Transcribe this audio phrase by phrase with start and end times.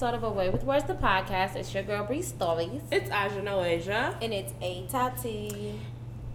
[0.00, 1.56] episode of Away with Words, the podcast.
[1.56, 2.82] It's your girl Bree Stories.
[2.92, 4.14] It's Aja Noasia.
[4.22, 5.76] And it's A Tati.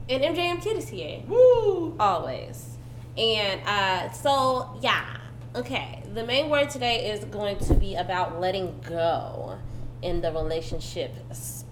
[0.09, 1.21] And MJM Kid is here.
[1.29, 1.95] Woo!
[1.97, 2.77] Always.
[3.17, 5.15] And uh, so, yeah.
[5.55, 6.03] Okay.
[6.13, 9.57] The main word today is going to be about letting go
[10.01, 11.15] in the relationship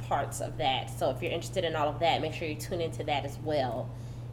[0.07, 0.97] parts of that.
[0.97, 3.37] So if you're interested in all of that, make sure you tune into that as
[3.39, 3.89] well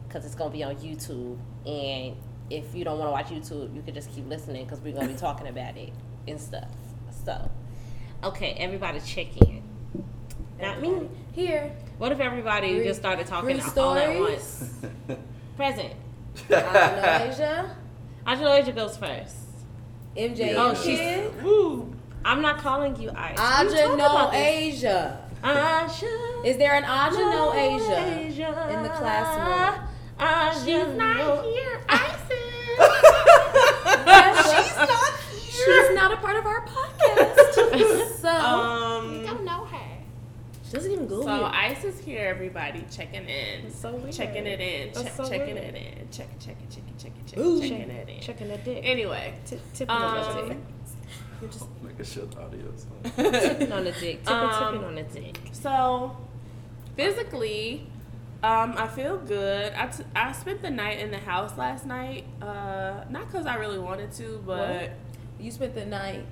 [0.07, 1.37] because it's going to be on YouTube.
[1.65, 2.15] And
[2.49, 5.09] if you don't want to watch YouTube, you can just keep listening because we're going
[5.09, 5.91] to be talking about it
[6.25, 6.69] and stuff.
[7.29, 7.51] So,
[8.29, 9.61] okay, everybody check in.
[10.59, 11.07] Not me.
[11.33, 11.71] Here.
[11.99, 14.73] What if everybody Bree- just started talking all at once?
[15.55, 15.93] Present.
[16.49, 17.75] No Asia.
[18.25, 19.35] Aja goes first.
[20.17, 20.55] MJ.
[20.57, 20.97] Oh, Kid.
[20.97, 21.93] she's- Woo!
[22.25, 23.37] I'm not calling you Ice.
[23.37, 24.31] Aja No.
[24.33, 25.21] Asia.
[25.43, 26.41] Aja.
[26.43, 28.25] Is there an Aja No Asia?
[28.25, 28.69] Asia.
[28.73, 29.87] in the classroom?
[30.19, 31.79] Aja She's not no- here.
[31.87, 32.15] Isis.
[34.65, 35.85] She's not here.
[35.85, 36.88] She's not a part of our podcast.
[38.21, 39.21] so um.
[39.21, 39.97] You don't know her.
[40.65, 41.43] she doesn't even Google So you.
[41.43, 44.11] Ice is here, everybody checking in, So weird.
[44.13, 45.75] checking it in, That's check, so checking weird.
[45.75, 47.57] it in, check, check it, check it, check it, check Ooh.
[47.57, 48.21] it, checking it in.
[48.21, 48.81] Checking the dick.
[48.83, 50.57] Anyway, Tip, tipping on the um, dick.
[51.41, 52.71] You're just Make a shit audio.
[52.75, 52.87] So.
[53.31, 54.23] tipping on the dick.
[54.23, 55.39] Tipping, Um, tipping on the dick.
[55.53, 56.17] so
[56.95, 57.87] physically,
[58.43, 59.73] um, I feel good.
[59.73, 63.55] I, t- I spent the night in the house last night, uh, not because I
[63.55, 64.91] really wanted to, but What?
[65.39, 66.25] you spent the night.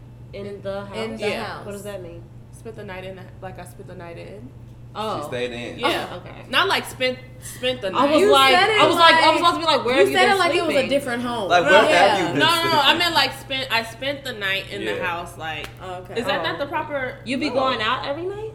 [0.46, 0.96] In the house.
[0.98, 1.44] In the Yeah.
[1.46, 1.66] house.
[1.66, 2.24] What does that mean?
[2.58, 4.50] spent the night in the, like I spent the night in.
[4.96, 5.22] Oh.
[5.22, 5.78] She stayed in.
[5.80, 6.46] Yeah, okay.
[6.50, 8.02] Not like spent spent the night.
[8.02, 9.86] I was You like, said it I was like, I was supposed to be like,
[9.86, 11.50] where are you have you said been it like it was a different home.
[11.50, 11.98] Like, where yeah.
[12.08, 12.40] have you been?
[12.40, 12.80] no, no, no.
[12.82, 13.72] I meant like spent.
[13.72, 15.38] I spent the night in the house.
[15.38, 16.20] Like, Okay.
[16.20, 16.44] is that Oh.
[16.44, 17.20] not the proper?
[17.26, 17.56] You be No.
[17.56, 18.52] going out every night?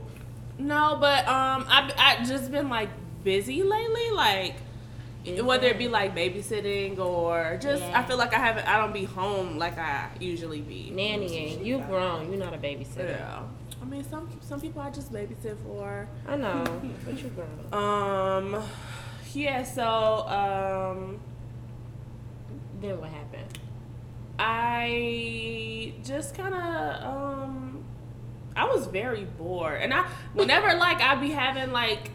[0.58, 2.88] No, but um, I I just been like
[3.22, 4.10] busy lately.
[4.10, 4.54] Like,
[5.24, 8.00] whether it be like babysitting or just, Yeah.
[8.00, 8.66] I feel like I haven't.
[8.66, 10.92] I don't be home like I usually be.
[10.94, 11.64] Nannying.
[11.64, 12.30] You grown.
[12.30, 13.18] You're not a babysitter.
[13.18, 13.42] Yeah.
[13.80, 16.08] I mean, some some people I just babysit for.
[16.26, 16.64] I know.
[17.04, 17.72] but you grown.
[17.72, 18.62] Um,
[19.32, 19.62] yeah.
[19.62, 19.84] So
[20.28, 21.20] um,
[22.80, 23.58] Then what happened?
[24.38, 27.84] I just kind of um
[28.56, 29.80] I was very bored.
[29.80, 32.10] And I whenever like I'd be having like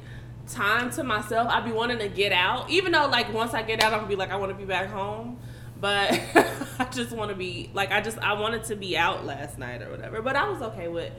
[0.47, 2.69] time to myself, I be wanting to get out.
[2.69, 4.65] Even though like once I get out I'm gonna be like I want to be
[4.65, 5.37] back home.
[5.79, 6.19] But
[6.79, 9.81] I just want to be like I just I wanted to be out last night
[9.81, 10.21] or whatever.
[10.21, 11.11] But I was okay with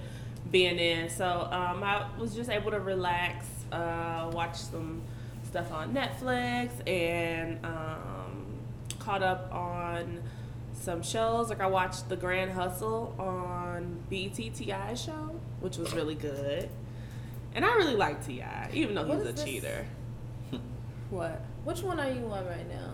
[0.51, 1.11] being in.
[1.11, 5.03] So um I was just able to relax, uh watch some
[5.45, 8.47] stuff on Netflix and um
[8.99, 10.23] caught up on
[10.73, 11.51] some shows.
[11.51, 16.69] Like I watched The Grand Hustle on BET show, which was really good.
[17.59, 19.43] And I really like T.I., even though What he's a this?
[19.45, 19.85] cheater.
[21.11, 21.41] what?
[21.65, 22.93] Which one are you on right now?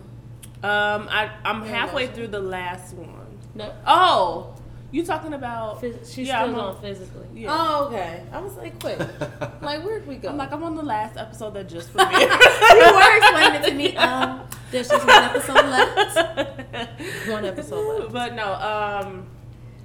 [0.66, 3.38] Um, I I'm Grand halfway through the last one.
[3.54, 3.70] No.
[3.86, 4.54] Oh,
[4.91, 5.82] you talking about?
[5.82, 7.26] Phys- she's Yeah, still on on- physically.
[7.34, 7.48] Yeah.
[7.50, 8.22] Oh, okay.
[8.32, 8.98] I was like, quick.
[9.60, 10.30] like, where'd we go?
[10.30, 12.20] I'm like I'm on the last episode that just premiered.
[12.20, 13.94] you were explaining it to me.
[13.98, 17.28] Um, there's just one episode left.
[17.28, 18.12] One episode left.
[18.14, 19.26] but no, um,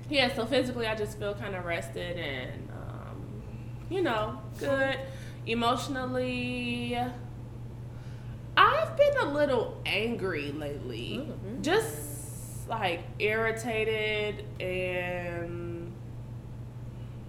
[0.10, 0.34] yeah.
[0.34, 2.69] So physically, I just feel kind of rested and,
[3.90, 4.98] you know, good.
[5.46, 6.98] Emotionally,
[8.58, 11.28] I've been a little angry lately.
[11.28, 11.62] Mhm.
[11.62, 15.66] Just like irritated and.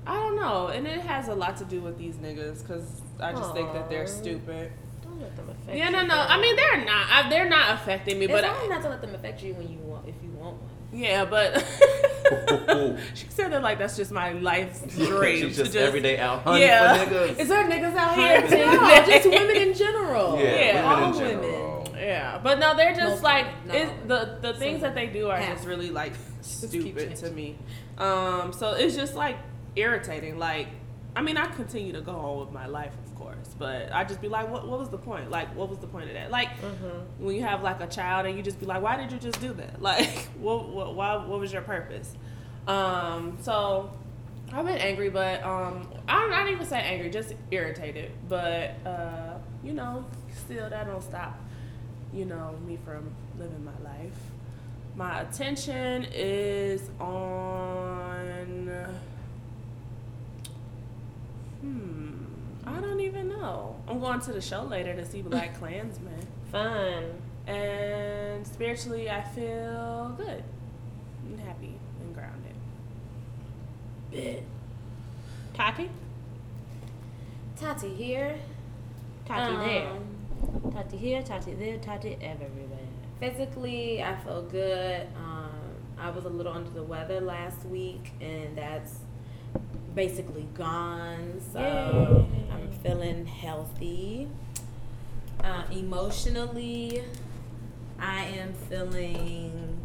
[0.07, 3.33] I don't know, and it has a lot to do with these niggas because I
[3.33, 4.73] just think that they're stupid.
[5.03, 6.17] Don't let them affect Yeah, no, no.
[6.17, 7.07] I mean, they're not.
[7.11, 9.69] I, they're not affecting me, It's but only not to let them affect you when
[9.71, 10.71] you want, if you want one.
[10.93, 11.59] Yeah, but
[13.15, 15.49] she said that like that's just my life dream.
[15.49, 17.05] She's to just, every day out hunting yeah.
[17.05, 17.39] for niggas.
[17.39, 18.41] Is there niggas out here?
[18.41, 18.61] Hunting.
[18.81, 20.39] No, just women in general.
[20.39, 21.83] yeah, Yeah, women all in general.
[21.85, 22.01] women.
[22.01, 25.07] Yeah, but no, they're just Most like women, it, the the things Some that they
[25.07, 25.57] do are half.
[25.57, 27.57] just really like keep stupid to me.
[27.99, 29.37] Um, so it's just like
[29.77, 30.39] irritating.
[30.39, 30.69] Like,
[31.15, 32.95] I mean, I continue to go on with my life,
[33.59, 35.31] but I just be like, what what was the point?
[35.31, 36.31] Like, what was the point of that?
[36.31, 37.03] Like, Mhm.
[37.19, 39.41] when you have like a child and you just be like, why did you just
[39.41, 39.81] do that?
[39.91, 40.09] Like,
[40.39, 42.13] what, what, why, what was your purpose?
[42.67, 43.91] Um, so
[44.53, 48.11] I've been angry, but um, I'm not even say angry, just irritated.
[48.29, 50.05] But uh, you know,
[50.35, 51.39] still that don't stop,
[52.13, 54.19] you know, me from living my life.
[54.97, 58.71] My attention is on.
[61.61, 62.00] Hmm.
[62.77, 63.77] I don't even know.
[63.89, 66.27] I'm going to the show later to see Black Klansman.
[66.51, 67.05] Fun.
[67.47, 70.45] And spiritually, I feel good
[71.27, 72.55] and happy and grounded.
[74.11, 74.45] Bit.
[75.55, 75.91] Tati?
[77.59, 78.37] Tati here.
[79.27, 79.91] Tati there.
[79.91, 82.79] Um, Tati here, Tati there, Tati everywhere.
[83.19, 85.07] Physically, I feel good.
[85.17, 85.51] Um,
[85.99, 89.01] I was a little under the weather last week, and that's
[89.95, 92.40] basically gone, so Yay.
[92.83, 94.29] Feeling healthy.
[95.45, 97.03] Uh, emotionally,
[97.99, 99.79] I am feeling.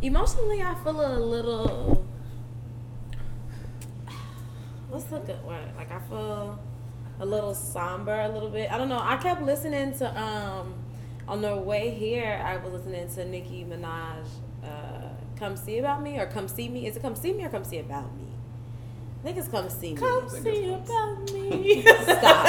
[0.00, 2.06] Emotionally, I feel a little.
[4.88, 5.68] What's a good word?
[5.76, 6.58] Like I feel
[7.20, 8.70] a little somber, a little bit.
[8.70, 9.00] I don't know.
[9.00, 10.74] I kept listening to um
[11.28, 12.40] on the way here.
[12.44, 14.26] I was listening to Nicki Minaj.
[14.64, 15.08] Uh,
[15.38, 16.86] come see about me or come see me.
[16.86, 18.25] Is it come see me or come see about me?
[19.26, 19.96] I think it's come see me.
[19.96, 21.82] Come see about me.
[22.02, 22.46] Stop.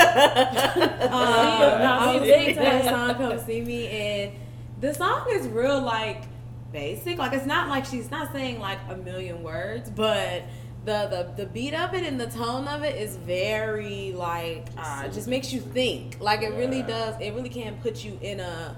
[0.77, 4.31] um, about me, listening to big that song "Come See Me," and
[4.79, 6.25] the song is real like
[6.71, 7.17] basic.
[7.17, 10.43] Like it's not like she's not saying like a million words, but
[10.85, 15.07] the the the beat of it and the tone of it is very like uh,
[15.07, 16.21] just makes you think.
[16.21, 17.19] Like it really does.
[17.19, 18.75] It really can put you in a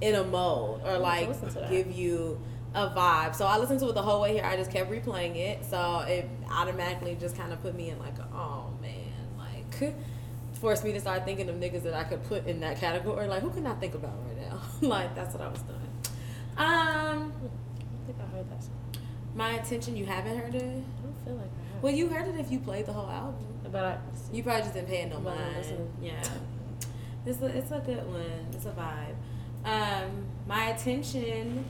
[0.00, 1.70] in a mode or like listen to that.
[1.70, 2.40] give you
[2.74, 3.34] a vibe.
[3.34, 4.44] So I listened to it the whole way here.
[4.44, 8.18] I just kept replaying it, so it automatically just kind of put me in like,
[8.18, 9.94] a, oh man, like
[10.60, 13.26] forced me to start thinking of niggas that I could put in that category.
[13.26, 14.60] Like who can I think about right now?
[14.88, 15.78] like that's what I was doing.
[16.56, 18.74] Um, I think I heard that song.
[19.34, 19.96] my attention.
[19.96, 20.62] You haven't heard it.
[20.62, 21.82] I don't feel like I have.
[21.82, 23.46] Well, you heard it if you played the whole album.
[23.70, 23.98] but I,
[24.32, 25.64] You probably just didn't pay it no mind.
[26.02, 26.14] Yeah,
[27.24, 28.46] it's a it's a good one.
[28.52, 29.14] It's a vibe.
[29.64, 31.64] Um, my attention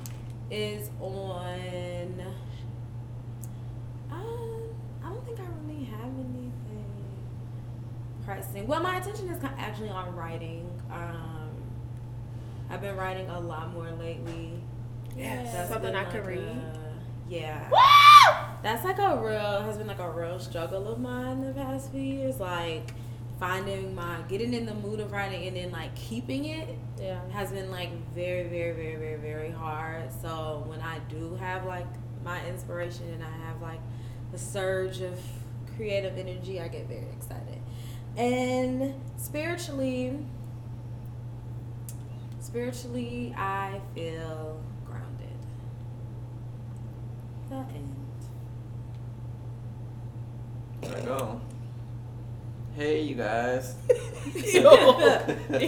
[0.51, 2.23] is on.
[4.11, 4.63] Um,
[5.05, 6.53] I don't think I really have anything
[8.25, 8.67] pressing.
[8.67, 10.69] Well, my attention is actually on writing.
[10.91, 11.51] Um,
[12.71, 14.61] I've been writing a lot more lately.
[15.17, 15.53] Yes.
[15.53, 16.39] That's Something been I could like read.
[16.41, 16.75] a-
[17.29, 17.69] yeah.
[18.63, 22.01] That's like a real has been like a real struggle of mine the past few
[22.01, 22.41] years.
[22.41, 22.91] Like
[23.39, 26.69] finding my getting in the mood of writing and then like keeping it
[27.01, 27.21] yeah.
[27.31, 30.11] has been like very, very, very, very, very hard.
[30.21, 31.87] So when I do have like
[32.25, 33.81] my inspiration and I have like
[34.33, 35.19] the surge of
[35.77, 37.61] creative energy, I get very excited.
[38.17, 40.19] And spiritually,
[42.41, 45.29] spiritually, I feel grounded.
[47.49, 47.95] The end.
[50.81, 51.41] There I go.
[52.79, 53.75] Hey, you guys.
[53.91, 54.61] I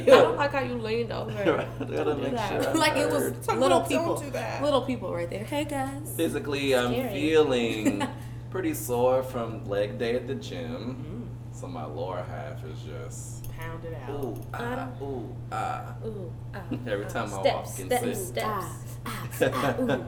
[0.06, 1.32] don't like how you leaned over.
[1.80, 2.62] I gotta make that.
[2.62, 2.70] sure.
[2.70, 3.58] I'm like it was heard.
[3.58, 4.30] little people, do
[4.62, 5.42] little people right there.
[5.42, 6.14] Hey guys.
[6.16, 8.06] Physically, I'm feeling
[8.50, 11.28] pretty sore from leg day at the gym.
[11.50, 14.10] So my lower half is just Pound it out.
[14.10, 15.94] ooh ah ooh ah.
[16.06, 17.08] Ooh, ah, Every ah.
[17.08, 18.26] time I steps, walk and steps, sit.
[18.28, 18.66] steps.
[19.04, 20.04] Ah, ah, ooh.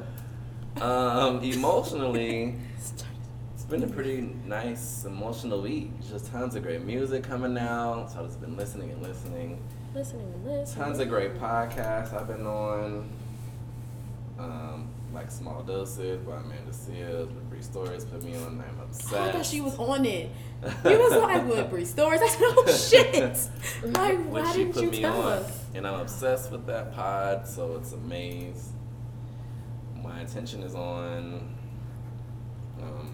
[0.81, 2.93] Um, emotionally, it's
[3.73, 5.91] been a pretty nice emotional week.
[6.07, 8.13] Just tons of great music coming out.
[8.13, 9.59] So I've just been listening and listening.
[9.95, 10.85] Listening and listening.
[10.85, 13.09] Tons of great podcasts I've been on.
[14.39, 18.63] Um, like Small Doses by Amanda Seales, with Bree Stories put me on.
[18.63, 19.15] I'm obsessed.
[19.15, 20.31] I thought she was on it.
[20.85, 22.21] You was like Woodbury stories.
[22.23, 23.49] I said, oh shit.
[23.97, 25.33] Like, why she didn't put you me tell on.
[25.39, 25.65] us?
[25.75, 28.69] And I'm obsessed with that pod, so it's a maze.
[30.03, 31.57] My attention is on
[32.81, 33.12] um,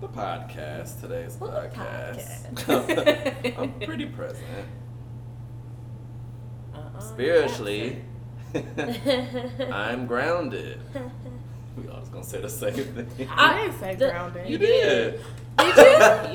[0.00, 3.58] the podcast, today's What the podcast.
[3.58, 4.44] I'm pretty present.
[6.74, 7.00] Uh-uh.
[7.00, 8.02] Spiritually,
[9.72, 10.80] I'm grounded.
[11.76, 13.28] We all just gonna say the same thing.
[13.30, 14.48] I didn't say the- grounded.
[14.48, 15.20] You did.
[15.58, 15.82] Did you?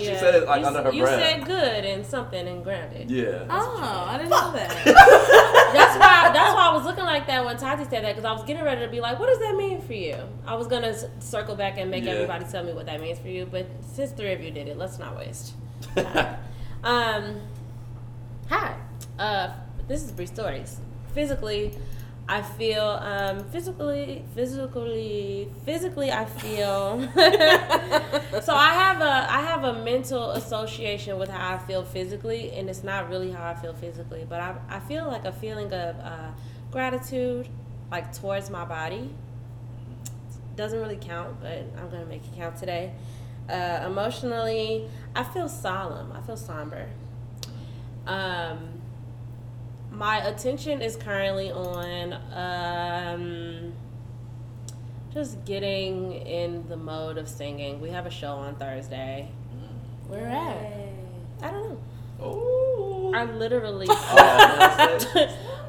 [0.12, 1.20] She said it like you, under her you breath.
[1.20, 3.10] said good and something and grounded.
[3.12, 3.46] Yeah.
[3.50, 4.70] Oh, I didn't know that.
[5.74, 6.32] That's why.
[6.34, 8.64] That's why I was looking like that when Tati said that because I was getting
[8.64, 11.56] ready to be like, "What does that mean for you?" I was gonna s- circle
[11.56, 12.12] back and make Yeah.
[12.14, 14.78] everybody tell me what that means for you, but since three of you did it,
[14.78, 15.54] let's not waste.
[16.84, 17.42] Um,
[18.50, 18.76] hi.
[19.20, 19.52] Uh,
[19.88, 20.78] this is Bree Stories.
[21.14, 21.78] Physically,
[22.32, 26.14] I feel um, physically, physically, physically.
[26.14, 27.02] I feel.
[28.42, 32.70] so I have a I have a mental association with how I feel physically, and
[32.70, 36.00] it's not really how I feel physically, but I I feel like a feeling of
[36.00, 36.32] uh,
[36.72, 37.50] gratitude,
[37.92, 39.10] like towards my body.
[40.56, 42.94] Doesn't really count, but I'm gonna make it count today.
[43.50, 46.14] Uh, emotionally, I feel solemn.
[46.14, 46.88] I feel somber.
[48.08, 48.82] Um,
[49.92, 53.74] my attention is currently on um,
[55.14, 57.82] just getting in the mode of singing.
[57.82, 59.30] We have a show on Thursday.
[60.08, 61.48] Where at?
[61.48, 61.82] I don't know.
[62.22, 63.12] Oh.
[63.16, 63.88] I literally.
[63.90, 64.98] Oh,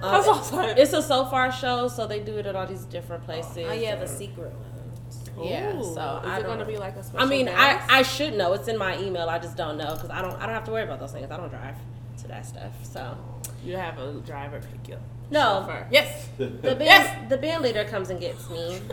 [0.03, 0.61] Um, That's awesome.
[0.77, 3.67] It's a Sofar show, so they do it at all these different places.
[3.69, 5.31] Oh yeah, the secret ones.
[5.41, 7.59] Yeah, so is I it going to be like a special I mean, guest?
[7.89, 8.53] I, I should know.
[8.53, 9.29] It's in my email.
[9.29, 11.31] I just don't know because I don't I don't have to worry about those things.
[11.31, 11.77] I don't drive,
[12.19, 12.73] to that stuff.
[12.85, 13.17] So
[13.65, 14.97] You have a driver pick you.
[15.31, 15.87] no, Chauffeur.
[15.91, 16.29] Yes.
[16.39, 17.29] the band Yes!
[17.31, 18.81] the band leader comes and gets me.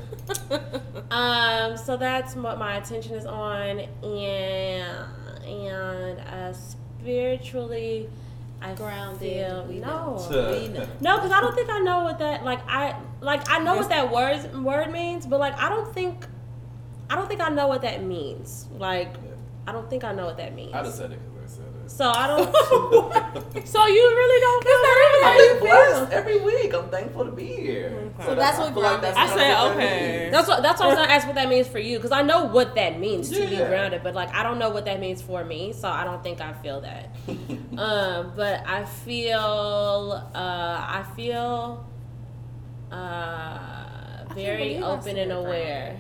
[1.12, 4.86] Um, so that's what my attention is on, and
[5.44, 8.08] and uh, spiritually,
[8.62, 10.88] I Grounded, feel we no, We know.
[11.02, 12.60] no, because I don't think I know what that like.
[12.68, 16.26] I like I know what that word word means, but like I don't think
[17.10, 18.68] I don't think I know what that means.
[18.78, 19.16] Like
[19.66, 20.74] I don't think I know what that means.
[20.76, 21.80] I just said it because I said it.
[22.00, 22.48] So I don't.
[23.66, 25.22] So you really don't feel that?
[25.26, 26.74] I get blessed every week.
[26.74, 28.10] I'm thankful to be here.
[28.24, 30.30] So that's I what feel like that's I said, what okay.
[30.32, 32.22] That's what that's what I was gonna ask what that means for you because I
[32.22, 35.22] know what that means to be grounded, but like I don't know what that means
[35.22, 37.14] for me, so I don't think I feel that.
[37.78, 41.86] um, but I feel uh, I feel
[42.92, 43.99] uh,
[44.36, 45.98] very open and aware.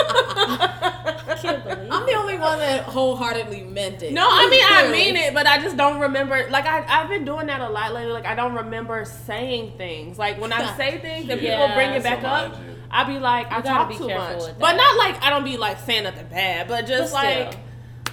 [0.00, 1.88] I can't believe.
[1.90, 4.12] I'm the only one that wholeheartedly meant it.
[4.12, 6.48] No, I mean I mean it, but I just don't remember.
[6.50, 8.12] Like I, I've been doing that a lot lately.
[8.12, 10.18] Like I don't remember saying things.
[10.18, 12.76] Like when I say things and Yeah, people bring it back so up, mind you.
[12.90, 15.22] I be like, I You gotta talk be too careful much, with but not like
[15.22, 17.60] I don't be like saying nothing bad, but just But still.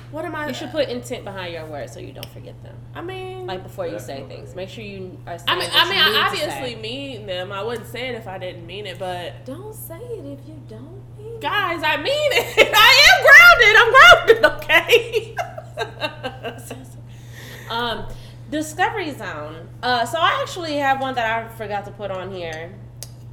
[0.07, 0.47] Like, what am I?
[0.47, 2.75] You should put intent behind your words so you don't forget them.
[2.95, 5.37] I mean, Like before you say things, make sure you are.
[5.37, 7.51] Saying I mean, what I mean, you I obviously mean them.
[7.51, 10.61] I wouldn't say it if I didn't mean it, but Don't say it if you
[10.67, 11.41] don't mean it.
[11.41, 12.73] guys, I mean it.
[12.75, 13.75] I am grounded.
[13.81, 14.63] I'm grounded.
[14.63, 15.35] Okay.
[17.69, 18.07] Um,
[18.49, 19.67] Discovery Zone.
[19.83, 22.73] Uh, so I actually have one that I forgot to put on here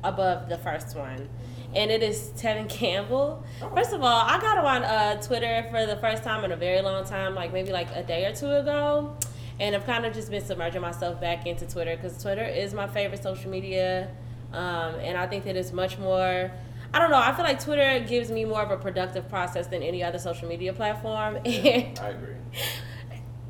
[0.03, 1.29] above the first one,
[1.75, 3.45] and it is Tevin Campbell.
[3.75, 6.57] First of all, I got him on uh, Twitter for the first time in a
[6.57, 9.17] very long time, like maybe like a day or two ago,
[9.61, 12.87] and I've kind of just been submerging myself back into Twitter because Twitter is my
[12.87, 14.09] favorite social media,
[14.53, 16.51] um, and I think that it's much more.
[16.93, 17.19] I don't know.
[17.19, 20.49] I feel like Twitter gives me more of a productive process than any other social
[20.49, 22.35] media platform, and I agree.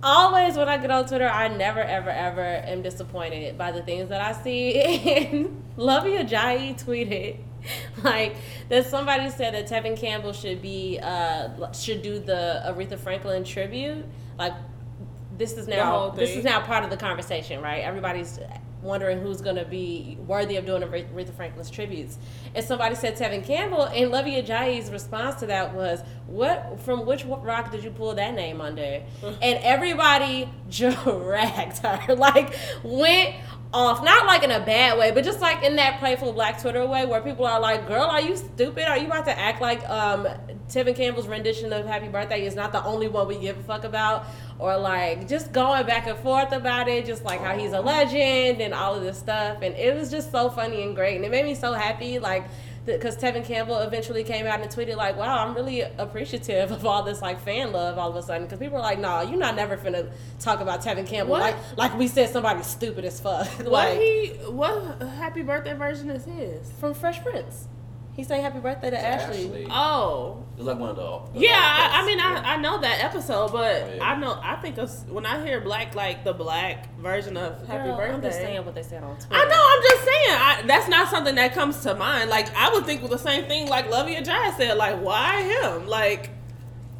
[0.02, 4.08] always when I get on Twitter, I never, ever, ever am disappointed by the things
[4.08, 4.80] that I see.
[5.04, 7.38] And Luvvie Ajayi tweeted
[8.04, 8.36] like
[8.68, 14.04] that somebody said that Tevin Campbell should be uh should do the Aretha Franklin tribute.
[14.38, 14.54] Like
[15.36, 17.82] this is now this is now part of the conversation, right?
[17.82, 18.38] Everybody's
[18.84, 22.18] wondering who's going to be worthy of doing Aretha Franklin's tributes.
[22.54, 26.78] And somebody said Tevin Campbell, and Luvvie Ajayi's response to that was, "What?
[26.80, 32.54] From which rock did you pull that name under?" and everybody dragged her, like
[32.84, 33.34] went
[33.74, 36.86] off, not like in a bad way, but just like in that playful Black Twitter
[36.86, 38.84] way, where people are like, "Girl, are you stupid?
[38.84, 40.28] Are you about to act like um,
[40.68, 43.84] Tevin Campbell's rendition of Happy Birthday is not the only one we give a fuck
[43.84, 44.26] about?"
[44.60, 48.60] Or like just going back and forth about it, just like how he's a legend
[48.60, 51.32] and all of this stuff, and it was just so funny and great, and it
[51.32, 52.44] made me so happy, like
[52.84, 57.02] because Tevin Campbell eventually came out and tweeted like, "Wow, I'm really appreciative of all
[57.02, 59.54] this like fan love all of a sudden." Because people were like, "No, you're not
[59.56, 61.40] never finna talk about Tevin Campbell What?
[61.40, 64.28] like like we said somebody's stupid as fuck." what he?
[64.48, 66.70] What happy birthday version is his?
[66.78, 67.68] from Fresh Prince,
[68.14, 69.66] he sang "Happy Birthday" to, Ashley.
[69.70, 71.38] Oh, It's like one of the.
[71.38, 72.40] the Yeah, I, I mean, ones.
[72.44, 74.04] I, I know that episode, but Oh, yeah.
[74.04, 77.84] I know I think of, when I hear black, like the black version of Happy
[77.88, 78.14] Girl, Birthday.
[78.14, 79.28] I'm just saying what they said on Twitter.
[79.34, 79.68] I know.
[79.68, 80.38] I'm just saying.
[80.38, 82.30] I, that's not something that comes to mind.
[82.30, 83.68] Like I would think with the same thing.
[83.68, 84.76] Like Luvvie Ajayi said.
[84.76, 85.86] Like why him?
[85.88, 86.30] Like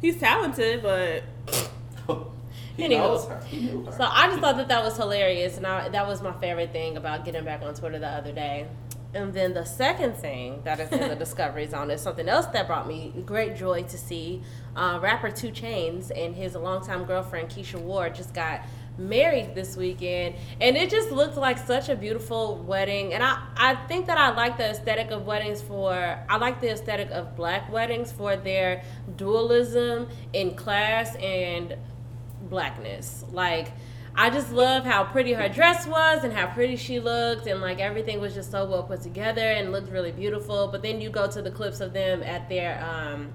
[0.01, 1.23] he's talented, but
[2.75, 2.89] he Anywho.
[2.97, 3.41] knows her.
[3.47, 3.91] He knew her.
[3.93, 6.97] So I just thought that that was hilarious, and I, that was my favorite thing
[6.97, 8.67] about getting back on Twitter the other day.
[9.15, 12.67] And then the second thing that is in the Discovery Zone is something else that
[12.67, 14.43] brought me great joy to see.
[14.75, 18.61] Uh, rapper 2 Chainz and his longtime girlfriend Keisha Ward just got
[18.97, 23.13] married this weekend, and it just looked like such a beautiful wedding.
[23.13, 25.93] And I, I think that I like the aesthetic of weddings for
[26.29, 28.83] I like the aesthetic of black weddings for their
[29.15, 31.75] dualism in class and
[32.49, 33.23] blackness.
[33.31, 33.71] Like
[34.17, 37.79] I just love how pretty her dress was and how pretty she looked and like
[37.79, 40.69] everything was just so well put together and looked really beautiful.
[40.69, 43.33] But then you go to the clips of them at their um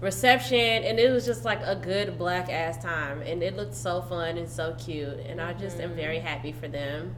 [0.00, 4.02] reception and it was just like a good black ass time and it looked so
[4.02, 7.16] fun and so cute and I just am very happy for them.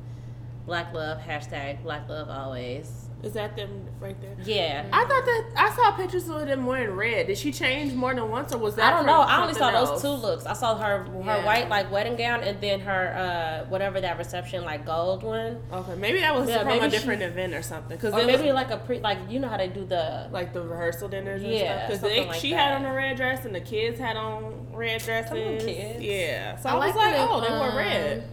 [0.64, 3.07] Black love, hashtag black love always.
[3.22, 4.36] Is that them right there?
[4.44, 4.84] Yeah.
[4.92, 7.26] I thought that I saw pictures of them wearing red.
[7.26, 8.92] Did she change more than once, or was that?
[8.92, 9.20] I don't know.
[9.20, 10.46] I only saw something those two looks.
[10.46, 11.44] I saw her her Yeah.
[11.44, 15.60] white like wedding gown and then her uh whatever that reception like gold one.
[15.72, 17.96] Okay, maybe that was Yeah, from a she- different event or something.
[17.96, 20.62] Because Or maybe like a pre like you know how they do the like the
[20.62, 22.00] rehearsal dinners and Yeah, stuff.
[22.02, 22.56] Because like she that.
[22.68, 25.64] had on a red dress and the kids had on red dresses.
[25.64, 26.00] kids.
[26.00, 26.56] Yeah.
[26.58, 28.24] So I I, was like like, oh, they wore um, red.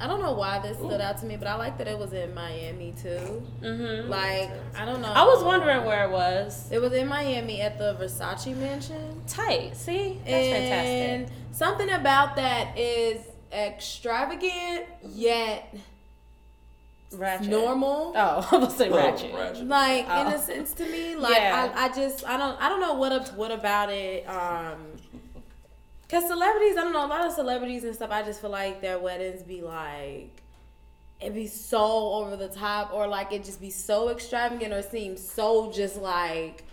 [0.00, 2.12] I don't know why this stood out to me, but I like that it was
[2.12, 3.42] in Miami too.
[3.62, 4.08] Mhm.
[4.08, 5.12] Like I don't know.
[5.12, 6.68] I was wondering where it was.
[6.72, 9.22] It was in Miami at the Versace mansion.
[9.28, 9.76] Tight.
[9.76, 10.18] See?
[10.24, 10.62] That's fantastic.
[10.64, 11.56] and fantastic.
[11.56, 13.20] something about that is
[13.52, 15.74] extravagant yet
[17.12, 17.46] Ratchet.
[17.48, 18.12] normal.
[18.16, 19.32] Oh, I was saying Oh, ratchet.
[19.32, 19.68] ratchet.
[19.68, 20.34] Like in Oh.
[20.34, 21.72] a sense to me, like Yeah.
[21.76, 24.28] I, I just I don't I don't know what what about it.
[24.28, 24.78] Um,
[26.08, 28.10] cause celebrities, I don't know a lot of celebrities and stuff.
[28.10, 30.42] I just feel like their weddings be like
[31.20, 35.16] it be so over the top, or like it just be so extravagant, or seem
[35.16, 36.64] so just like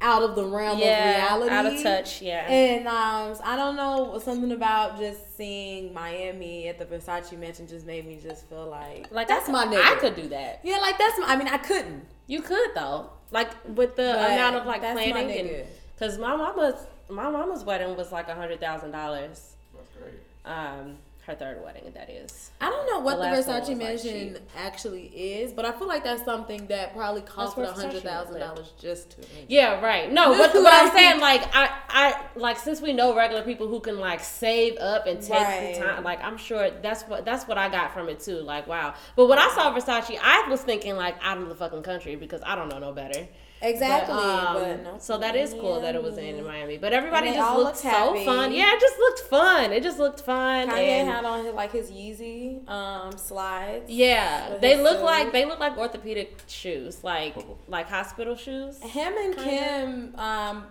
[0.00, 2.20] out of the realm Yeah, of reality, out of touch.
[2.20, 2.46] Yeah.
[2.50, 7.86] And um, I don't know something about just seeing Miami at the Versace mansion just
[7.86, 9.82] made me just feel like like that's I, my nigga.
[9.82, 10.60] I could do that.
[10.62, 11.26] Yeah, like that's my.
[11.26, 12.04] I mean, I couldn't.
[12.26, 15.64] You could though, like with the But amount of like planning
[15.94, 16.74] because my mama's
[17.08, 19.54] my mama's wedding was like a hundred thousand dollars.
[19.74, 20.14] That's great.
[20.44, 20.96] Um,
[21.26, 22.50] her third wedding, that is.
[22.60, 25.88] I don't know what The the, Versace was, like, mansion actually is, but I feel
[25.88, 29.46] like that's something that probably cost where a hundred thousand dollars just to me.
[29.48, 30.12] Yeah, right.
[30.12, 33.80] No, but, but I'm saying like I I like since we know regular people who
[33.80, 35.74] can like save up and take Right.
[35.74, 38.40] the time, like I'm sure that's what that's what I got from it too.
[38.40, 38.92] Like wow.
[39.16, 42.42] But when I saw Versace, I was thinking like out of the fucking country because
[42.44, 43.26] I don't know no better.
[43.64, 44.14] Exactly.
[44.14, 46.76] But, um, but no, so that is cool that it was in Miami.
[46.76, 48.52] But everybody just looked looked so fun.
[48.52, 49.72] Yeah, it just looked fun.
[49.72, 50.68] It just looked fun.
[50.68, 53.90] Kanye and had on his, like his Yeezy um, slides.
[53.90, 55.04] yeah, they look suit.
[55.04, 57.34] like they look like orthopedic shoes, like
[57.68, 58.80] like hospital shoes.
[58.82, 60.66] Him and Kim, um,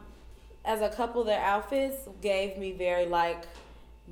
[0.66, 3.46] as a couple, their outfits gave me very like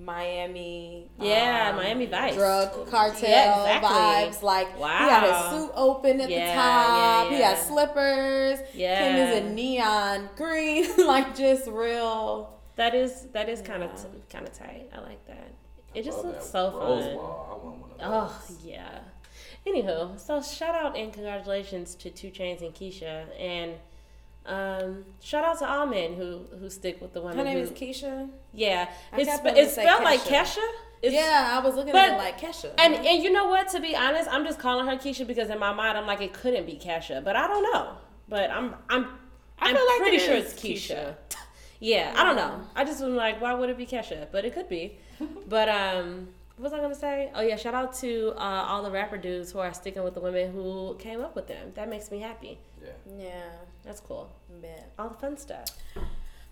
[0.04, 1.10] Miami.
[1.20, 2.36] Yeah, um, Miami Vice.
[2.36, 3.90] Drug cartel Yeah, exactly.
[3.90, 4.42] vibes.
[4.44, 4.98] Like wow.
[5.00, 7.32] he had his suit open at Yeah, the top.
[7.32, 8.60] yeah, He had slippers.
[8.74, 9.00] Yeah.
[9.00, 12.58] Kim is in neon green, like just real.
[12.76, 14.10] That is that is kind of Yeah.
[14.32, 14.90] kind of tight.
[14.96, 15.54] I like that.
[15.94, 17.16] It just looks so fun.
[17.16, 17.48] wall.
[17.62, 18.64] I want one of Oh those.
[18.64, 19.00] yeah.
[19.68, 23.74] Anywho, so shout out and congratulations to 2 Chainz and Keisha, and
[24.46, 27.38] um, shout out to all men who who stick with the women.
[27.38, 28.30] Her name who, is Keisha.
[28.54, 28.90] yeah.
[29.14, 30.66] I It's, spe- it's spelled like Kesha.
[31.02, 32.74] It's, yeah, I was looking but- at it like Kesha.
[32.78, 33.68] And and you know what?
[33.70, 36.34] To be honest, I'm just calling her Keisha because in my mind I'm like it
[36.34, 37.98] couldn't be Kesha, but I don't know.
[38.30, 39.08] But I'm I'm
[39.60, 40.96] I'm like pretty it sure it's Keisha.
[40.98, 41.16] Keisha.
[41.84, 42.62] Yeah, I don't know.
[42.76, 44.28] I just was like, why would it be Kesha?
[44.32, 45.00] But it could be.
[45.50, 47.32] but um, what was I gonna say?
[47.34, 50.20] Oh yeah, shout out to uh, all the rapper dudes who are sticking with the
[50.22, 51.72] women who came up with them.
[51.76, 52.60] That makes me happy.
[52.84, 52.90] Yeah.
[53.20, 53.50] yeah,
[53.84, 54.30] That's cool.
[54.62, 54.92] bet.
[55.00, 55.66] All the fun stuff.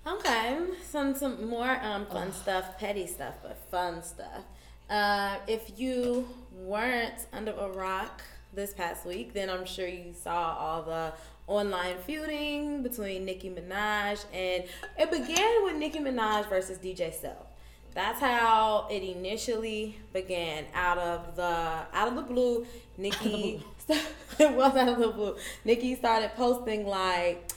[0.08, 4.44] Okay, some some more um fun stuff, petty stuff, but fun stuff.
[4.90, 8.22] Uh, if you weren't under a rock
[8.54, 11.14] this past week, then I'm sure you saw all the
[11.46, 14.64] online feuding between Nicki Minaj and
[14.98, 17.46] it began with Nicki Minaj versus DJ Self.
[17.94, 20.66] That's how it initially began.
[20.74, 22.66] Out of the out of the blue,
[22.98, 23.64] Nicki.
[23.90, 25.36] it was out of the blue.
[25.66, 27.52] Nicki started posting like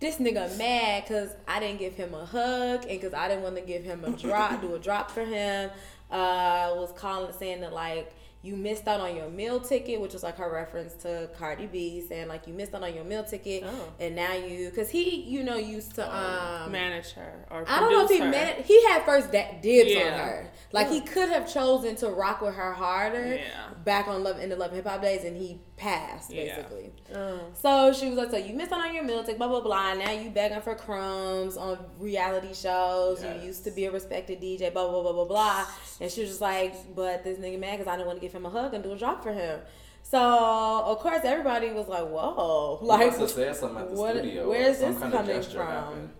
[0.00, 3.56] this nigga mad because I didn't give him a hug and because I didn't want
[3.56, 5.70] to give him a drop, do a drop for him.
[6.10, 10.22] Uh, was calling saying that like you missed out on your meal ticket, which was
[10.22, 13.64] like her reference to Cardi B saying like you missed out on your meal ticket
[13.66, 13.92] Oh.
[14.00, 17.92] and now you because he you know used to um manage her or I don't
[17.92, 18.30] know if he her.
[18.30, 20.50] meant he had first da- dibs on her.
[20.72, 23.42] Like he could have chosen to rock with her harder Yeah.
[23.84, 26.44] back on Love in the Love and Hip Hop days, and he passed Yeah.
[26.56, 26.92] basically.
[27.14, 27.40] Oh.
[27.54, 29.94] So she was like, "So you missed out on your meal, ticket, blah blah blah.
[29.94, 33.22] Now you begging for crumbs on reality shows.
[33.22, 33.40] Yes.
[33.42, 35.66] You used to be a respected DJ, blah blah blah blah blah."
[36.00, 38.32] And she was just like, "But this nigga mad because I didn't want to give
[38.32, 39.60] him a hug and do a drop for him."
[40.02, 44.48] So of course everybody was like, "Whoa!" Like, must said something at the what- studio.
[44.48, 45.66] where's this kind coming gesture from?
[45.68, 46.10] happened.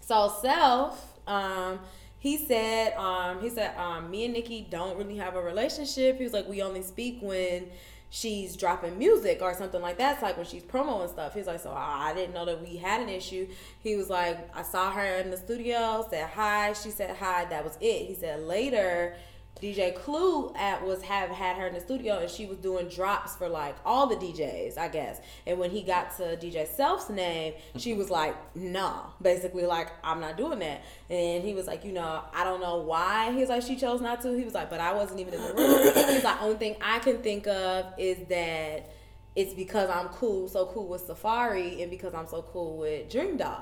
[0.00, 1.80] So self, um,
[2.18, 6.18] he said, um, he said, um, me and Nicki don't really have a relationship.
[6.18, 7.66] He was like, we only speak when
[8.10, 10.14] she's dropping music or something like that.
[10.14, 11.34] It's like when she's promo and stuff.
[11.34, 13.48] He's like, so I didn't know that we had an issue.
[13.80, 16.72] He was like, I saw her in the studio, said hi.
[16.72, 17.44] She said hi.
[17.46, 18.06] That was it.
[18.06, 19.16] He said later.
[19.60, 23.34] DJ Clue at was have had her in the studio and she was doing drops
[23.36, 25.20] for like all the DJs, I guess.
[25.46, 30.20] And when he got to DJ Self's name, she was like, "Nah," basically like, "I'm
[30.20, 33.48] not doing that." And he was like, "You know, I don't know why." He was
[33.48, 36.08] like, "She chose not to." He was like, "But I wasn't even in the room."
[36.10, 38.90] He's like, "Only thing I can think of is that."
[39.34, 43.60] It's because I'm cool, so cool with Safaree, and because I'm so cool with DreamDoll.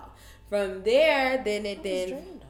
[0.49, 2.41] From there, then it then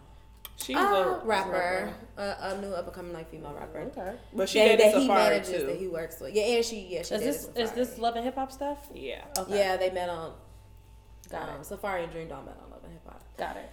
[0.57, 4.15] She's uh, a rapper, a, a new up and coming like female rapper Okay.
[4.33, 5.67] but she that, dated that he Safaree manages too.
[5.67, 6.35] that he works with.
[6.35, 7.75] Yeah, and she yeah she Is did this it is Safaree.
[7.75, 8.79] this love and hip hop stuff?
[8.95, 9.25] yeah.
[9.39, 9.59] Okay.
[9.59, 10.33] Yeah, they met on
[11.31, 11.61] Got um, it.
[11.63, 13.23] Safaree and DreamDoll met on Love and Hip Hop.
[13.39, 13.71] Got it.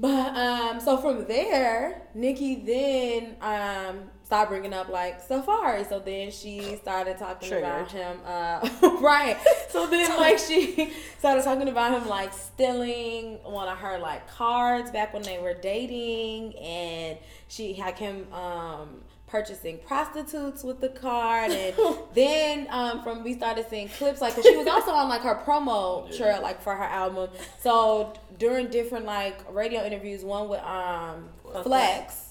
[0.00, 5.88] But um, so from there, Nikki then um started bringing up like Safaree.
[5.88, 8.18] So then she started talking about him.
[8.26, 8.68] Uh,
[9.00, 9.38] right.
[9.70, 14.90] So then like she started talking about him like stealing one of her like cards
[14.90, 17.16] back when they were dating, and
[17.48, 21.74] she had him um purchasing prostitutes with the card, and
[22.14, 25.36] then um, from we started seeing clips like 'cause she was also on like her
[25.46, 27.30] promo trail like for her album.
[27.60, 31.30] So during different like radio interviews, one with um
[31.62, 32.27] Flex.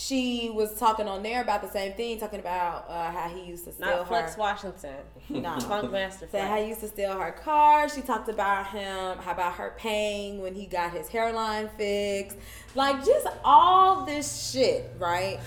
[0.00, 3.64] She was talking on there about the same thing, talking about uh, how he used
[3.64, 4.04] to steal Not her.
[4.04, 4.94] Flex Washington.
[5.28, 5.58] Nah.
[5.58, 7.88] Funk Master Said how he used to steal her car.
[7.88, 12.38] She talked about him, how about her paying when he got his hairline fixed.
[12.74, 15.40] Like just all this shit, right?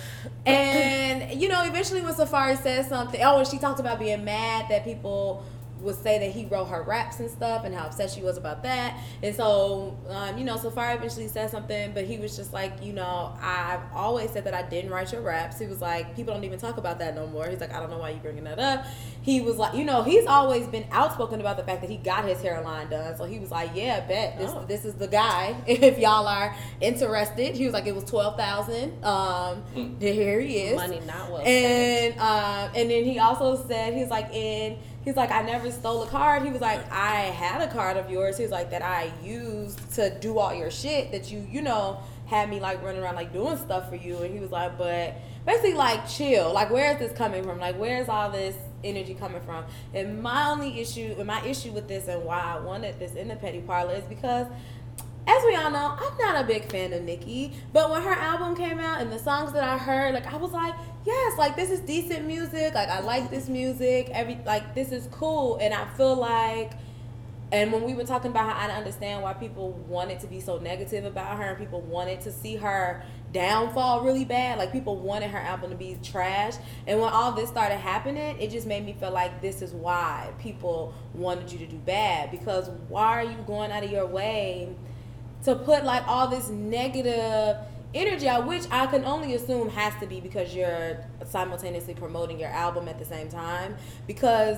[0.45, 4.65] And you know, eventually when Safaree says something, oh, and she talked about being mad
[4.69, 5.45] that people
[5.81, 8.63] would say that he wrote her raps and stuff and how upset she was about
[8.63, 8.97] that.
[9.23, 12.93] And so, um, you know, Safaree eventually said something, but he was just like, you
[12.93, 15.59] know, I've always said that I didn't write your raps.
[15.59, 17.47] He was like, people don't even talk about that no more.
[17.47, 18.85] He's like, I don't know why you bringing that up.
[19.23, 22.25] He was like, you know, he's always been outspoken about the fact that he got
[22.25, 23.15] his hairline done.
[23.17, 24.65] So he was like, yeah, bet this Oh.
[24.67, 25.55] this is the guy.
[25.67, 29.03] If y'all are interested, he was like, it was twelve thousand.
[29.03, 29.63] Um,
[29.99, 30.75] here he is.
[30.75, 32.17] Money not well spent.
[32.17, 36.03] And um, and then he also said he's like in he's like I never stole
[36.03, 36.43] a card.
[36.43, 38.37] He was like I had a card of yours.
[38.37, 41.99] He was like that I used to do all your shit that you you know
[42.27, 44.17] had me like running around like doing stuff for you.
[44.19, 46.53] And he was like, but basically like chill.
[46.53, 47.59] Like where is this coming from?
[47.59, 49.65] Like where's all this energy coming from?
[49.93, 53.27] And my only issue and my issue with this and why I wanted this in
[53.27, 54.47] the petty parlor is because
[55.27, 58.55] as we all know, I'm not a big fan of Nicki, but when her album
[58.55, 60.73] came out and the songs that I heard, like I was like,
[61.05, 62.73] yes, like this is decent music.
[62.73, 64.09] Like I like this music.
[64.11, 66.73] Every like this is cool, and I feel like.
[67.53, 70.57] And when we were talking about how I understand why people wanted to be so
[70.59, 75.31] negative about her and people wanted to see her downfall really bad, like people wanted
[75.31, 76.53] her album to be trash.
[76.87, 80.31] And when all this started happening, it just made me feel like this is why
[80.39, 84.73] people wanted you to do bad because why are you going out of your way
[85.43, 87.57] to put like all this negative
[87.93, 92.87] energy which I can only assume has to be because you're simultaneously promoting your album
[92.87, 93.75] at the same time.
[94.07, 94.57] Because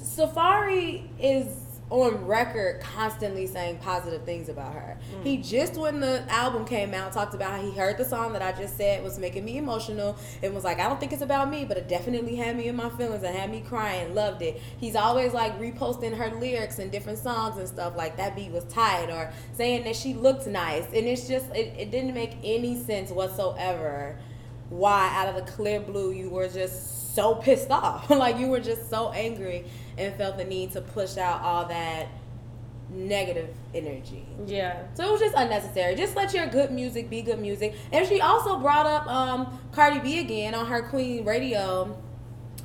[0.00, 1.46] Safaree is
[1.92, 4.96] on record constantly saying positive things about her.
[5.14, 5.24] Mm.
[5.24, 8.40] He just when the album came out talked about how he heard the song that
[8.40, 11.50] I just said was making me emotional and was like, I don't think it's about
[11.50, 14.58] me, but it definitely had me in my feelings and had me crying, loved it.
[14.78, 18.64] He's always like reposting her lyrics and different songs and stuff like that beat was
[18.64, 20.86] tight or saying that she looked nice.
[20.86, 24.18] And it's just it, it didn't make any sense whatsoever
[24.70, 28.08] why out of the clear blue you were just so pissed off.
[28.08, 29.66] like you were just so angry
[29.98, 32.08] and felt the need to push out all that
[32.90, 34.26] negative energy.
[34.46, 34.82] Yeah.
[34.94, 35.94] So it was just unnecessary.
[35.94, 37.74] Just let your good music be good music.
[37.90, 41.96] And she also brought up um, Cardi B again on her Queen Radio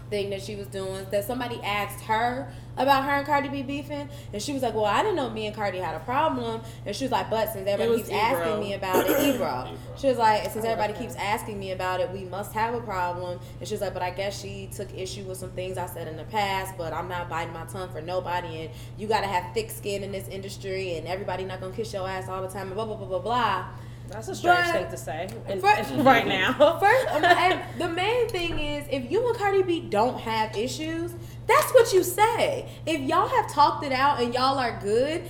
[0.09, 1.05] thing that she was doing.
[1.11, 4.85] That somebody asked her about her and Cardi B beefing, and she was like, "Well,
[4.85, 7.67] I didn't know me and Cardi had a problem." And she was like, "But since
[7.67, 11.15] everybody was keeps asking me about it, Ebro." She was like, "Since I everybody keeps
[11.15, 14.11] asking me about it, we must have a problem." And she was like, "But I
[14.11, 17.29] guess she took issue with some things I said in the past, but I'm not
[17.29, 20.97] biting my tongue for nobody, and you got to have thick skin in this industry,
[20.97, 23.19] and everybody not gonna kiss your ass all the time, and blah blah blah blah
[23.19, 23.65] blah."
[24.09, 26.53] That's a strange But- thing to say in- First- right now.
[26.79, 31.13] First, and the main thing is, if you and Cardi B don't have issues,
[31.47, 32.69] that's what you say.
[32.85, 35.23] If y'all have talked it out and y'all are good,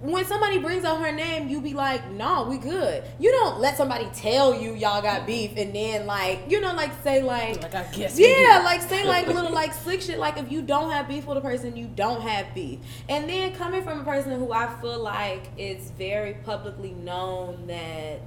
[0.00, 3.76] when somebody brings up her name, you be like, "No, we good." You don't let
[3.76, 7.74] somebody tell you y'all got beef and then like, you know, like say like, like
[7.74, 8.18] I guess.
[8.18, 10.18] yeah, like say like little like slick shit.
[10.18, 12.78] Like if you don't have beef with a person, you don't have beef.
[13.08, 18.20] And then coming from a person who I feel like is very publicly known that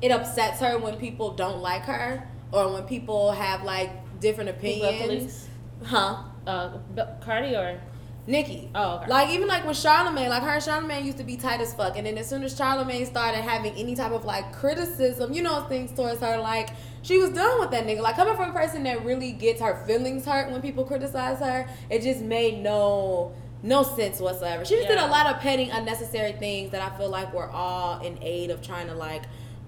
[0.00, 5.48] it upsets her when people don't like her or when people have like different opinions.
[5.84, 6.22] Huh?
[6.46, 6.78] Uh,
[7.20, 7.80] Cardi or
[8.26, 8.70] Nicki.
[8.74, 9.06] oh, okay.
[9.08, 11.96] Like even like with Charlemagne, like her and Charlemagne used to be tight as fuck,
[11.96, 15.62] and then as soon as Charlemagne started having any type of like criticism, you know,
[15.62, 16.70] things towards her, like
[17.02, 18.00] she was done with that nigga.
[18.00, 21.68] Like coming from a person that really gets her feelings hurt when people criticize her,
[21.88, 24.64] it just made no no sense whatsoever.
[24.64, 28.00] She just did a lot of petty, unnecessary things that I feel like were all
[28.00, 29.22] in aid of trying to like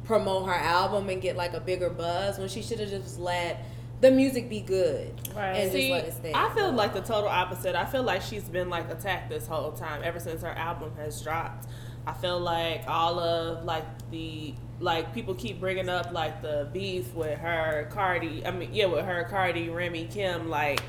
[0.04, 3.64] promote her album and get like a bigger buzz when she should have just let
[4.00, 5.56] the music be good Right.
[5.56, 6.36] and See, just let it stand.
[6.36, 7.74] I feel like the total opposite.
[7.74, 11.20] I feel like she's been like attacked this whole time ever since her album has
[11.20, 11.66] dropped.
[12.06, 17.12] I feel like all of like the like people keep bringing up like the beef
[17.14, 18.44] with her Cardi.
[18.46, 20.48] I mean, yeah, with her Cardi, Remy, Kim.
[20.48, 20.82] Like,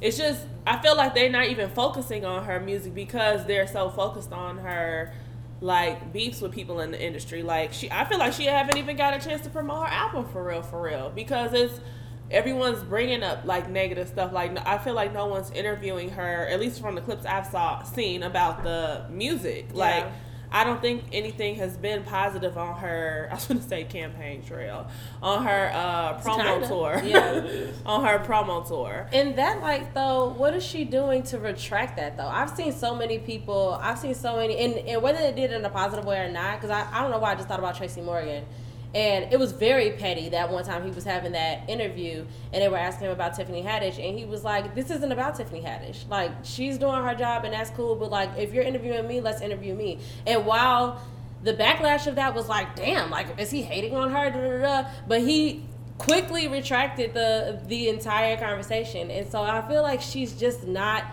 [0.00, 3.88] it's just I feel like they're not even focusing on her music because they're so
[3.90, 5.14] focused on her
[5.60, 7.42] like beefs with people in the industry.
[7.42, 10.26] Like she, I feel like she haven't even got a chance to promote her album
[10.30, 11.80] for real, for real, because it's
[12.30, 14.32] everyone's bringing up like negative stuff.
[14.32, 17.82] Like I feel like no one's interviewing her, at least from the clips I've saw
[17.82, 19.68] seen about the music.
[19.72, 20.06] Like
[20.50, 23.28] I don't think anything has been positive on her.
[23.30, 24.88] I was going to say campaign trail
[25.22, 27.00] on her uh, promo tour.
[27.04, 27.66] yeah.
[27.86, 29.08] On her promo tour.
[29.12, 32.26] In that like, though, what is she doing to retract that, though?
[32.26, 35.54] I've seen so many people, I've seen so many, and, and whether they did it
[35.54, 37.58] in a positive way or not, because I, I don't know why I just thought
[37.58, 38.44] about Tracy Morgan.
[38.94, 42.68] And it was very petty that one time he was having that interview and they
[42.68, 44.02] were asking him about Tiffany Haddish.
[44.02, 46.08] And he was like, This isn't about Tiffany Haddish.
[46.08, 49.42] Like, she's doing her job and that's cool, but like, if you're interviewing me, let's
[49.42, 49.98] interview me.
[50.26, 51.02] And while
[51.42, 54.30] the backlash of that was like, damn, like, is he hating on her?
[54.30, 54.88] Da, da, da.
[55.06, 55.64] But he
[55.98, 59.10] quickly retracted the the entire conversation.
[59.10, 61.04] And so I feel like she's just not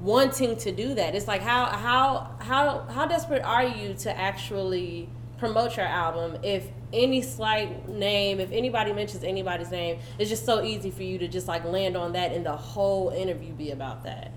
[0.00, 1.14] wanting to do that.
[1.14, 6.66] It's like how how how how desperate are you to actually promote your album if
[6.92, 11.28] any slight name, if anybody mentions anybody's name, it's just so easy for you to
[11.28, 14.32] just like land on that and the whole interview be about that.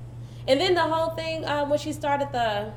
[0.47, 2.71] And then the whole thing um, when she started the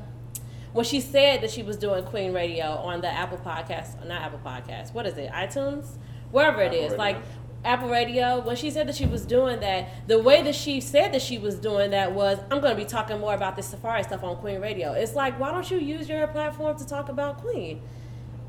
[0.73, 4.41] when she said that she was doing Queen Radio on the Apple Podcast, not Apple
[4.43, 5.85] Podcast, what is it, iTunes,
[6.31, 6.97] wherever it Apple is, Radio.
[6.97, 7.17] like
[7.63, 8.41] Apple Radio.
[8.41, 11.37] When she said that she was doing that, the way that she said that she
[11.37, 14.35] was doing that was, I'm going to be talking more about this Safaree stuff on
[14.35, 14.91] Queen Radio.
[14.91, 17.81] It's like, why don't you use your platform to talk about Queen?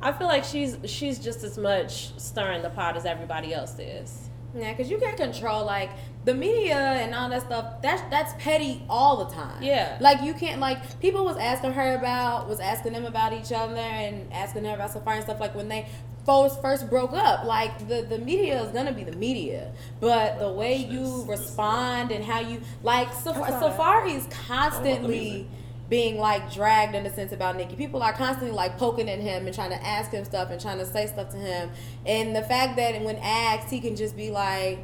[0.02, 4.30] I feel like she's she's just as much stirring the pot as everybody else is.
[4.54, 5.90] Yeah, because you can't control like
[6.24, 7.82] the media and all that stuff.
[7.82, 9.62] That's that's petty all the time.
[9.62, 9.98] Yeah.
[10.00, 13.76] Like you can't like people was asking her about was asking them about each other
[13.76, 15.88] and asking her about Safaree and stuff like when they
[16.24, 17.44] first first broke up.
[17.44, 22.24] Like the the media is gonna be the media, but the way you respond and
[22.24, 23.78] how you like Saf- That's all right.
[23.78, 24.30] Safaree is music.
[24.46, 25.48] constantly
[25.88, 27.76] being like dragged in a sense about Nicki.
[27.76, 30.78] People are constantly like poking at him and trying to ask him stuff and trying
[30.78, 31.70] to say stuff to him.
[32.04, 34.78] And the fact that when asked, he can just be like,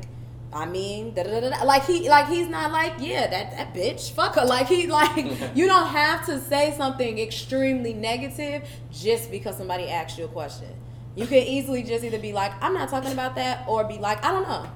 [0.53, 1.65] I mean, da da da da.
[1.65, 4.45] Like he, like he's not like, yeah, that that bitch, fuck her.
[4.53, 5.17] Like he, like
[5.55, 10.69] you don't have to say something extremely negative just because somebody asks you a question.
[11.15, 14.25] You can easily just either be like, I'm not talking about that, or be like,
[14.25, 14.67] I don't know.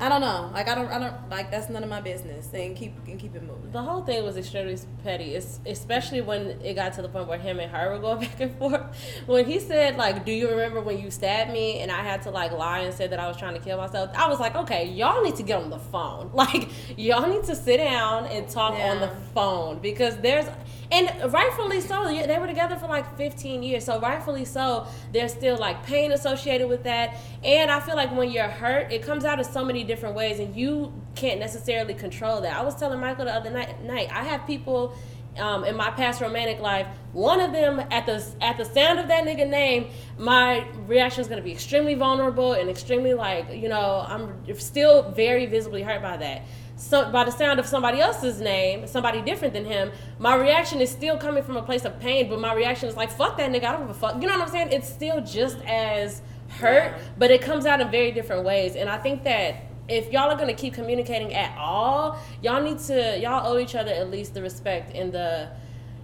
[0.00, 0.50] I don't know.
[0.52, 2.52] Like I don't, I don't like that's none of my business.
[2.52, 3.70] And keep and keep it moving.
[3.70, 7.38] The whole thing was extremely petty, es- especially when it got to the point where
[7.38, 8.82] him and her were going back and forth.
[9.26, 12.30] When he said, like, do you remember when you stabbed me and I had to,
[12.30, 14.10] like, lie and say that I was trying to kill myself?
[14.16, 16.30] I was like, okay, y'all need to get on the phone.
[16.44, 20.46] Like, y'all need to sit down and talk on the phone because there's,
[20.94, 23.84] and rightfully so, they were together for like 15 years.
[23.84, 27.16] So, rightfully so, there's still, like, pain associated with that.
[27.42, 30.38] And I feel like when you're hurt, it comes out in so many different ways
[30.38, 32.56] and you can't necessarily control that.
[32.56, 34.96] I was telling Michael the other night, night I have people
[35.38, 39.08] um, in my past romantic life, one of them at the at the sound of
[39.08, 44.04] that nigga name, my reaction is gonna be extremely vulnerable and extremely like you know
[44.06, 46.42] I'm still very visibly hurt by that.
[46.76, 50.90] So by the sound of somebody else's name, somebody different than him, my reaction is
[50.90, 53.64] still coming from a place of pain, but my reaction is like fuck that nigga,
[53.64, 54.20] I don't give a fuck.
[54.20, 54.72] You know what I'm saying?
[54.72, 58.98] It's still just as hurt, but it comes out in very different ways, and I
[58.98, 59.56] think that
[59.88, 63.92] if y'all are gonna keep communicating at all, y'all need to y'all owe each other
[63.92, 65.50] at least the respect and the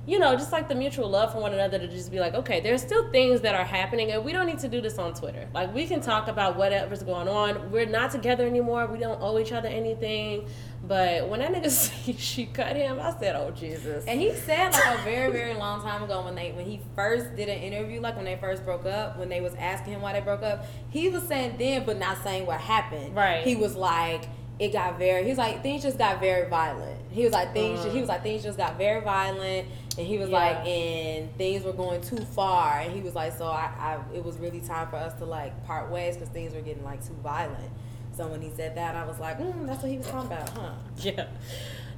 [0.07, 2.61] you know, just like the mutual love for one another to just be like, okay,
[2.61, 5.47] there's still things that are happening and we don't need to do this on Twitter.
[5.53, 7.71] Like we can talk about whatever's going on.
[7.71, 8.87] We're not together anymore.
[8.87, 10.49] We don't owe each other anything.
[10.83, 14.05] But when that nigga said she cut him, I said, Oh Jesus.
[14.07, 17.37] And he said like a very very long time ago when they when he first
[17.37, 20.15] did an interview like when they first broke up when they was asking him why
[20.15, 23.15] they broke up he was saying then but not saying what happened.
[23.15, 23.45] Right.
[23.45, 24.25] He was like
[24.61, 25.25] it got very.
[25.25, 26.99] He was like things just got very violent.
[27.11, 27.83] He was like things.
[27.93, 29.67] he was like things just got very violent,
[29.99, 30.37] and he was Yeah.
[30.39, 32.79] like and things were going too far.
[32.81, 35.65] And he was like so I, I it was really time for us to like
[35.67, 37.71] part ways because things were getting like too violent.
[38.17, 40.49] So when he said that, I was like, mm, that's what he was talking about,
[40.51, 40.73] huh?
[40.99, 41.27] yeah.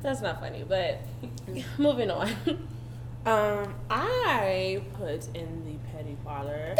[0.02, 1.00] That's not funny, but
[1.78, 2.30] moving on.
[3.24, 6.74] Um, I put in the petty parlor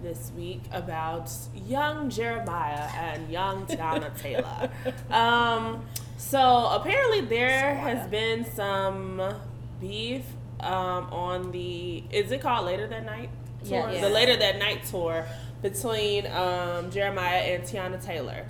[0.00, 1.28] this week about
[1.66, 4.70] young Jeremih and young Teyana Taylor.
[5.10, 5.84] Um,
[6.16, 9.20] so apparently there has been some
[9.80, 10.24] beef
[10.60, 13.30] um, on the is it called Later That Night?
[13.64, 13.90] Tour?
[13.90, 14.00] Yes.
[14.00, 15.26] The Later That Night tour
[15.62, 18.46] between um, Jeremih and Teyana Taylor.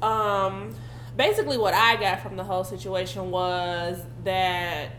[0.00, 0.74] Um,
[1.16, 4.92] basically, what I got from the whole situation was that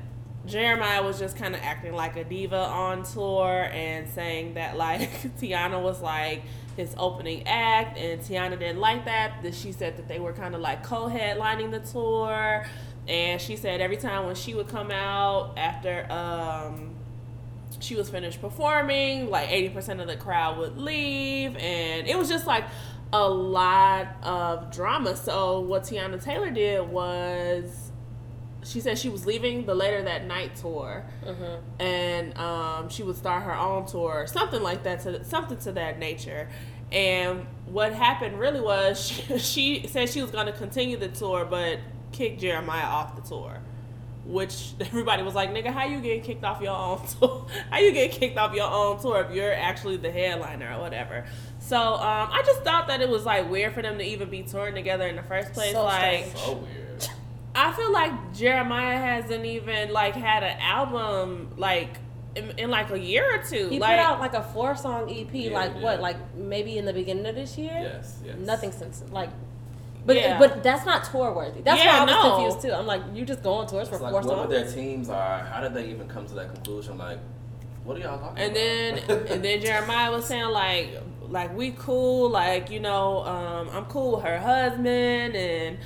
[0.48, 5.02] Jeremih was just kind of acting like a diva on tour and saying that like
[5.40, 6.44] Teyana was like
[6.78, 9.44] his opening act and Teyana didn't like that.
[9.44, 12.66] That she said that they were kind of like co-headlining the tour,
[13.08, 16.96] and she said every time when she would come out after um
[17.80, 22.46] she was finished performing, like 80% of the crowd would leave, and it was just
[22.48, 22.66] like
[23.14, 25.16] a lot of drama.
[25.16, 27.89] So, what Teyana Taylor did was
[28.64, 31.82] she said she was leaving the later that night tour, Mm-hmm.
[31.82, 35.98] and um, she would start her own tour, something like that, to something to that
[36.00, 36.50] nature.
[36.92, 39.38] And what happened really was she,
[39.84, 41.80] she said she was going to continue the tour, but
[42.12, 43.60] kicked Jeremih off the tour.
[44.26, 47.48] Which everybody was like, nigga, how you get kicked off your own tour?
[47.72, 51.26] How you get kicked off your own tour if you're actually the headliner or whatever?
[51.60, 54.44] So um, I just thought that it was like weird for them to even be
[54.44, 55.72] touring together in the first place.
[55.72, 56.26] So like.
[56.36, 56.86] So weird.
[57.60, 61.98] I feel like Jeremih hasn't even like had an album like
[62.36, 63.68] in, in like a year or two.
[63.70, 65.82] He like, put out like a four song EP, Yeah, like yeah.
[65.82, 67.72] what, like maybe in the beginning of this year.
[67.74, 68.38] Yes, yes.
[68.38, 69.30] Nothing since like.
[70.06, 70.40] But Yeah.
[70.40, 71.62] but that's not tour worthy.
[71.62, 72.36] That's Yeah, why I was no.
[72.36, 72.74] confused too.
[72.74, 74.50] I'm like, you just go on tours for It's like four whoever songs.
[74.52, 76.98] their teams are, how did they even come to that conclusion?
[76.98, 77.20] Like,
[77.84, 82.30] what are y'all talking and then and then Jeremih was saying like like we cool,
[82.30, 85.78] like you know um, I'm cool with her husband and.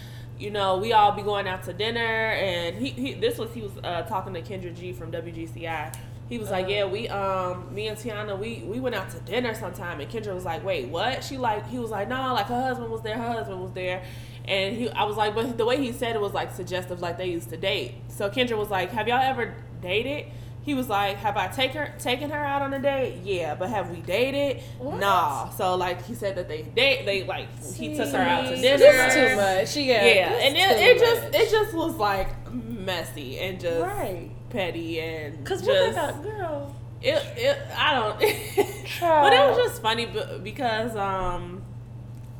[0.43, 3.61] You know, we all be going out to dinner, and he, he this was he
[3.61, 5.95] was uh, talking to Kendra G from WGCI.
[6.27, 6.73] He was like, Uh-huh.
[6.73, 10.35] "Yeah, we um, me and Teyana, we we went out to dinner sometime." And Kendra
[10.35, 13.15] was like, "Wait, what?" She like, he was like, "No, like her husband was there,
[13.17, 14.03] her husband was there,"
[14.45, 17.17] and he, I was like, but the way he said it was like suggestive, like
[17.17, 17.93] they used to date.
[18.09, 20.25] So Kendra was like, "Have y'all ever dated?"
[20.63, 23.19] He was like, "Have I take her taken her out on a date?
[23.23, 24.63] Yeah, but have we dated?
[24.79, 24.99] What?
[24.99, 28.55] Nah." So like he said that they date, they like he took her out to
[28.55, 28.77] See, dinner.
[28.77, 29.85] This too much.
[29.85, 31.35] Yeah, Yeah, and it, it just much.
[31.35, 34.29] it just was like messy and just right.
[34.49, 36.75] petty and Cause just what about girl?
[37.01, 38.19] it, it I don't
[38.99, 40.07] but it was just funny
[40.43, 41.61] because um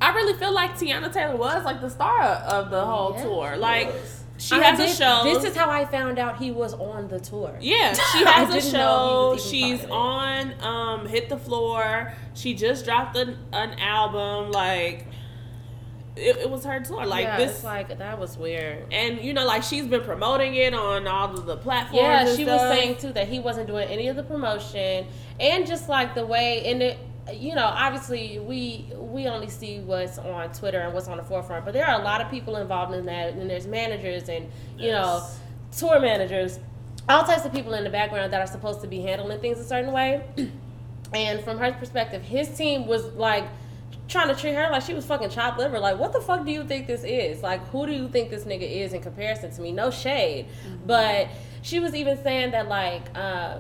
[0.02, 3.24] I really feel like Teyana Taylor was like the star of the whole Yeah.
[3.24, 4.23] tour like Was.
[4.38, 7.20] She I has a show This is how I found out he was on the
[7.20, 7.56] tour.
[7.62, 9.32] yeah, she has a show.
[9.32, 12.14] he was even She's on um, Hit the Floor.
[12.34, 14.52] She just dropped an, an album.
[14.52, 15.08] Like
[16.16, 17.06] it, it was her tour.
[17.06, 18.92] Like yeah, this, like that was weird.
[18.92, 21.98] and you know, like she's been promoting it on all of the platforms.
[22.04, 25.08] Yeah, she was saying too that he wasn't doing any of the promotion,
[25.40, 27.00] and just like the way in it,
[27.32, 31.64] you know, obviously we we only see what's on Twitter and what's on the forefront,
[31.64, 34.92] but there are a lot of people involved in that, and there's managers and you
[34.92, 35.26] know,
[35.78, 36.60] tour managers,
[37.08, 39.64] all types of people in the background that are supposed to be handling things a
[39.64, 40.24] certain way.
[41.14, 43.46] and from her perspective, his team was like
[44.10, 45.80] trying to treat her like she was fucking chopped liver.
[45.80, 47.42] Like, what the fuck do you think this is?
[47.42, 49.72] Like, who do you think this nigga is in comparison to me?
[49.72, 50.48] No shade,
[50.86, 51.30] but
[51.62, 53.04] she was even saying that like.
[53.16, 53.60] Uh,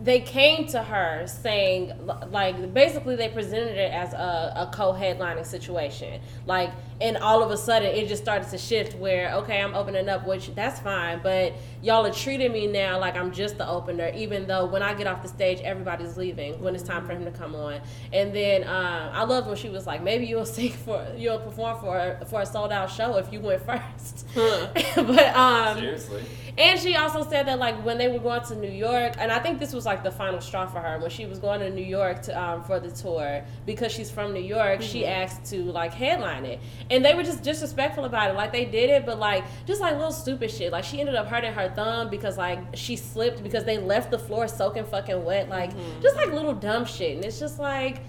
[0.00, 1.92] they came to her saying
[2.30, 6.20] like basically they presented it as a, a co-headlining situation.
[6.46, 10.08] Like and all of a sudden it just started to shift where okay i'm opening
[10.08, 14.10] up which that's fine but y'all are treating me now like i'm just the opener
[14.14, 17.24] even though when i get off the stage everybody's leaving when it's time for him
[17.24, 17.80] to come on
[18.12, 21.78] and then um, i loved when she was like maybe you'll sing for you'll perform
[21.78, 24.68] for for a sold out show if you went first Huh.
[24.96, 26.22] but um Seriously.
[26.58, 29.38] and she also said that like when they were going to New York, and I
[29.38, 31.84] think this was like the final straw for her when she was going to New
[31.84, 34.82] York to um, for the tour because she's from New York.
[34.82, 38.34] She asked to like headline it, and they were just disrespectful about it.
[38.34, 40.72] Like they did it, but like just like little stupid shit.
[40.72, 44.18] Like she ended up hurting her thumb because like she slipped because they left the
[44.18, 45.48] floor soaking fucking wet.
[45.48, 46.02] Like mm-hmm.
[46.02, 48.00] just like little dumb shit, and it's just like.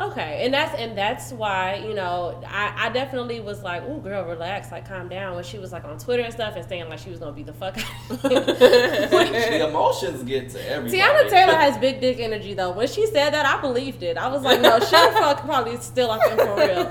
[0.00, 4.24] Okay, and that's and that's why you know I, I definitely was like, "Ooh, girl,
[4.24, 7.00] relax, like calm down." When she was like on Twitter and stuff and saying like
[7.00, 7.74] she was gonna be the fuck.
[8.08, 11.02] the emotions get to everybody.
[11.02, 12.70] Teyana Taylor has big dick energy though.
[12.70, 14.16] When she said that, I believed it.
[14.16, 16.84] I was like, "No, she fuck probably still up for real."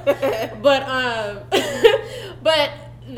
[0.61, 1.39] But um,
[2.43, 2.71] but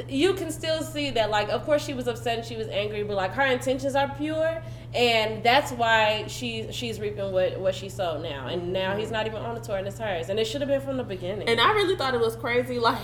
[0.08, 3.04] you can still see that like, of course, she was upset and she was angry,
[3.04, 4.62] but like her intentions are pure.
[4.91, 9.28] And that's why she she's reaping what, what she sowed now, and now he's not
[9.28, 11.47] even on the tour, and it's hers, and it should have been from the beginning.
[11.47, 12.80] And I really thought it was crazy.
[12.80, 12.97] Like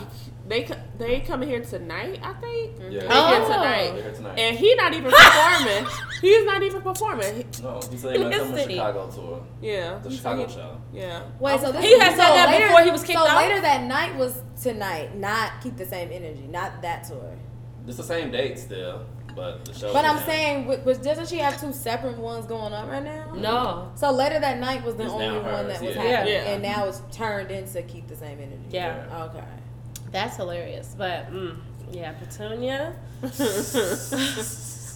[0.47, 2.19] they co- they coming here tonight.
[2.23, 3.01] I think Yeah.
[3.01, 3.27] they Oh.
[3.27, 4.39] here They're tonight, here tonight.
[4.39, 5.85] and he not even performing.
[6.21, 7.45] He's not even performing.
[7.61, 8.63] No, he said he went to the.
[8.63, 10.81] Chicago tour, yeah, the Chicago said show.
[10.91, 11.21] Yeah.
[11.39, 13.35] Wait, so this He had so said that before he was kicked so off?
[13.37, 17.35] later that night was tonight, not keep the same energy, not that tour.
[17.87, 19.91] It's the same date still, but the show.
[19.93, 23.03] But I'm is- saying, w- was doesn't she have two separate ones going on right
[23.03, 23.33] now?
[23.36, 26.01] no, So later that night was the It's only now one hers, that was yeah.
[26.03, 26.49] happening, Yeah.
[26.53, 28.57] and now it's turned into keep the same energy.
[28.69, 29.43] yeah, Okay.
[30.11, 30.95] that's hilarious.
[30.97, 31.57] But mm,
[31.91, 32.95] yeah, Petunia.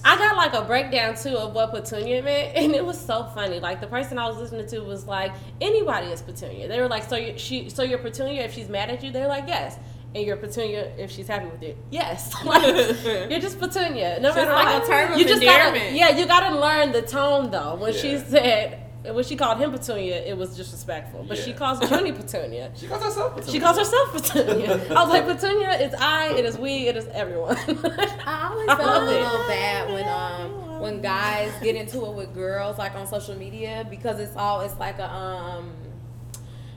[0.02, 3.60] I got like a breakdown too of what Petunia meant, and it was so funny.
[3.60, 6.68] Like the person I was listening to was like, anybody is Petunia.
[6.70, 9.12] They were like, so you she so you're Petunia if she's mad at you.
[9.12, 9.78] They're like, yes.
[10.16, 11.76] And you're Petunia if she's happy with you.
[11.92, 12.34] Yes.
[12.44, 12.64] Like,
[13.30, 14.20] you're just Petunia.
[14.20, 14.84] No matter like what.
[14.84, 15.96] a term of you just gotta, endearment.
[15.96, 17.76] yeah, you gotta learn the tone though.
[17.76, 21.26] When she said when she called him Petunia, it was disrespectful.
[21.28, 22.72] But she calls Junie Petunia.
[22.76, 23.36] She calls herself.
[23.36, 23.52] Petunia.
[23.52, 24.74] She calls herself Petunia.
[24.96, 27.56] I was like, Petunia is I, it is we, it is everyone.
[27.58, 32.78] I always felt a little bad when um when guys get into it with girls
[32.78, 35.72] like on social media because it's all it's like a um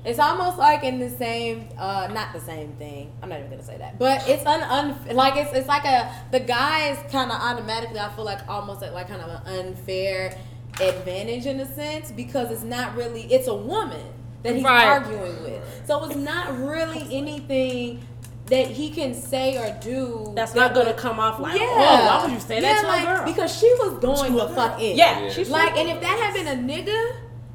[0.05, 3.13] it's almost like in the same uh not the same thing.
[3.23, 3.99] I'm not even gonna say that.
[3.99, 8.25] But it's un, un like it's it's like a the guys kinda automatically I feel
[8.25, 10.37] like almost like, like kind of an unfair
[10.81, 14.05] advantage in a sense because it's not really it's a woman
[14.43, 14.87] that he's Right.
[14.89, 15.83] arguing with.
[15.87, 18.01] So it's not really anything
[18.47, 21.67] that he can say or do That's that not gonna would- come off like, yeah.
[21.69, 23.25] oh, why would you say that to like, a girl?
[23.25, 24.97] Because she was going the fuck in.
[24.97, 25.31] yeah, Yeah.
[25.31, 27.13] she's Like, and if that had been a nigga,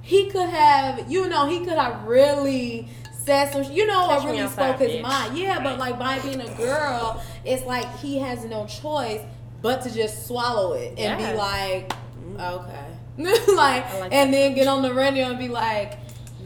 [0.08, 2.88] he could have, you know, he could have really
[3.26, 5.02] said some, you know, Catch or really spoke his bitch.
[5.02, 5.38] mind.
[5.38, 9.22] Yeah, but like by being a girl, it's like he has no choice
[9.62, 11.32] but to just swallow it and Yeah.
[11.32, 11.94] be like,
[12.40, 12.86] okay,
[13.18, 14.38] like, like and that.
[14.38, 16.00] then get on the radio and be like.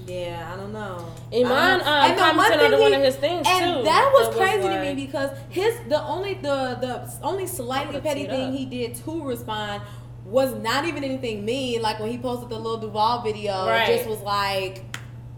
[0.08, 1.06] Yeah, I don't know.
[1.32, 3.84] Iman, I don't- uh, And the one commented under one of his things, and too.
[3.84, 8.02] that was It was crazy to me because his the only the the only slightly
[8.02, 8.54] petty thing up.
[8.56, 9.84] he did to respond
[10.26, 11.82] was not even anything mean.
[11.82, 13.90] Like when he posted the little Duval video, Right.
[13.90, 14.84] it just was like.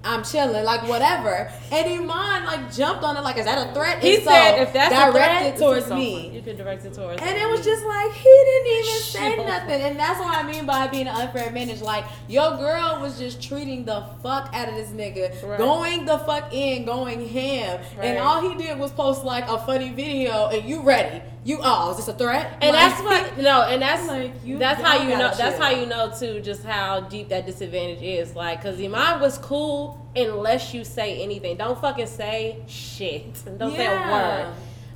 [0.06, 1.50] I'm chilling, like whatever.
[1.72, 4.04] And Iman like jumped on it, like, is that a threat?
[4.04, 6.30] He If said, if that's a direct threat, towards me.
[6.32, 7.42] You can direct it towards And me.
[7.42, 10.88] it was just like he didn't even say nothing, and that's what I mean by
[10.88, 11.80] being an unfair advantage.
[11.82, 15.58] Like your girl was just treating the fuck out of this nigga, Right.
[15.58, 19.94] going the fuck in, going ham, and all he did was post like a funny
[19.94, 21.22] video, and you ready?
[21.46, 22.58] You oh, is this a threat?
[22.62, 25.18] And Like, that's what no, and that's Like, you- that's how y'all know.
[25.18, 28.36] gotta That's how you know too, just how deep that disadvantage is.
[28.36, 31.58] Like, cause Iman was cool unless you say anything.
[31.58, 33.34] Don't fucking say shit.
[33.58, 34.54] Don't say a word.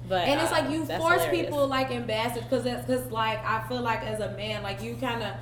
[0.10, 1.46] But and it's uh, like you force hilarious.
[1.48, 4.96] people like ambassadors because that's because like I feel like as a man like you
[4.96, 5.34] kind of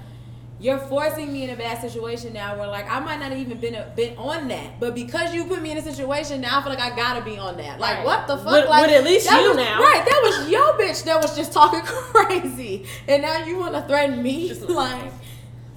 [0.60, 3.76] you're forcing me in a bad situation now where like I might not even been
[3.76, 6.72] a, been on that but because you put me in a situation now I feel
[6.74, 8.06] like I gotta be on that like Right.
[8.06, 9.80] what the fuck With- like with at least you was- now.
[9.82, 13.82] right that was your bitch that was just talking crazy and now you want to
[13.82, 15.12] threaten me Just- like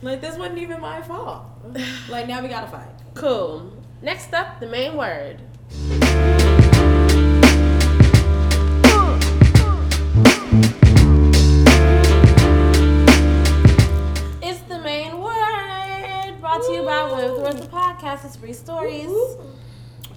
[0.03, 1.43] like this wasn't even my fault
[2.09, 3.73] like now we gotta fight Cool.
[4.01, 5.41] Next up, the main word.
[18.09, 18.25] Podcast.
[18.25, 19.11] It's free stories.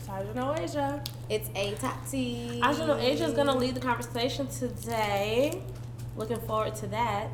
[0.05, 1.05] Sergeant Oasia.
[1.29, 5.61] it's a Tati I should know Asia's gonna lead the conversation today.
[6.15, 7.27] Looking forward to that.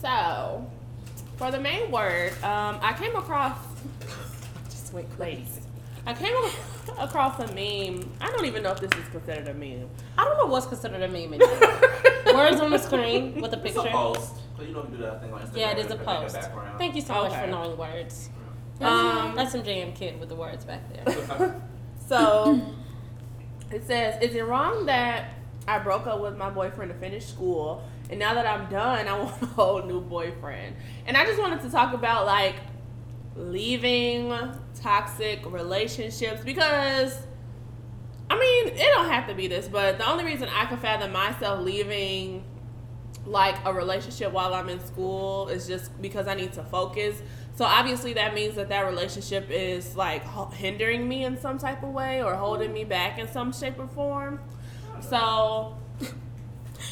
[0.00, 0.70] So,
[1.36, 3.56] for the main word, um, I came across
[4.70, 5.60] just wait ladies.
[6.06, 6.34] I came
[6.98, 8.10] across a meme.
[8.20, 9.88] I don't even know if this is considered a meme.
[10.18, 11.80] I don't know what's considered a meme anymore.
[12.34, 13.90] Words on the screen with a It's a picture.
[13.90, 14.34] post.
[14.56, 15.56] But you know, you do that thing on Instagram.
[15.56, 16.34] Yeah, it is a post.
[16.34, 16.78] background.
[16.78, 18.30] Thank you so much for knowing words.
[18.84, 21.60] Um, That's some JM kid with the words back there.
[22.08, 22.60] So
[23.70, 25.30] it says, Is it wrong that
[25.66, 29.18] I broke up with my boyfriend to finish school and now that I'm done, I
[29.18, 30.76] want a whole new boyfriend?
[31.06, 32.56] And I just wanted to talk about like
[33.34, 34.34] leaving
[34.74, 37.16] toxic relationships because
[38.28, 41.12] I mean, it don't have to be this, but the only reason I can fathom
[41.12, 42.44] myself leaving
[43.26, 47.20] like a relationship while I'm in school is just because I need to focus.
[47.54, 50.24] So obviously that means that that relationship is like
[50.54, 53.86] hindering me in some type of way or holding me back in some shape or
[53.88, 54.40] form.
[55.00, 55.76] So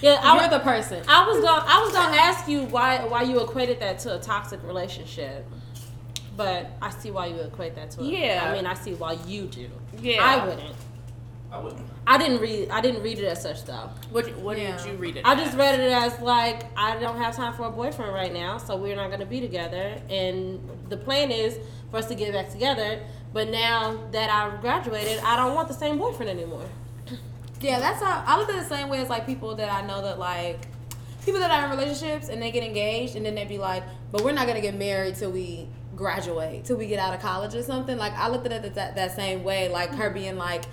[0.03, 3.23] Yeah, I was, the person I was gonna I was gonna ask you why why
[3.23, 5.47] you equated that to a toxic relationship.
[6.37, 8.07] But I see why you equate that to it.
[8.07, 8.47] Yeah.
[8.47, 9.69] I mean I see why you do.
[9.99, 10.75] yeah, I wouldn't.
[11.53, 11.87] I wouldn't.
[12.07, 13.91] I didn't read I didn't read it as such though.
[14.11, 14.77] What what Yeah.
[14.77, 15.23] did you read it?
[15.27, 18.59] I just read it as like I don't have time for a boyfriend right now,
[18.59, 20.01] so we're not gonna be together.
[20.09, 21.59] And the plan is
[21.91, 23.01] for us to get back together.
[23.33, 26.65] But now that I've graduated, I don't want the same boyfriend anymore.
[27.61, 29.87] Yeah, that's how I look at it the same way as like people that I
[29.87, 30.61] know that like
[31.25, 33.83] people that are in relationships and they get engaged and then they be like,
[34.13, 37.55] but we're not gonna get married till we graduate, till we get out of college
[37.55, 37.99] or something.
[37.99, 40.65] Like I looked at it that that same way, like her being like,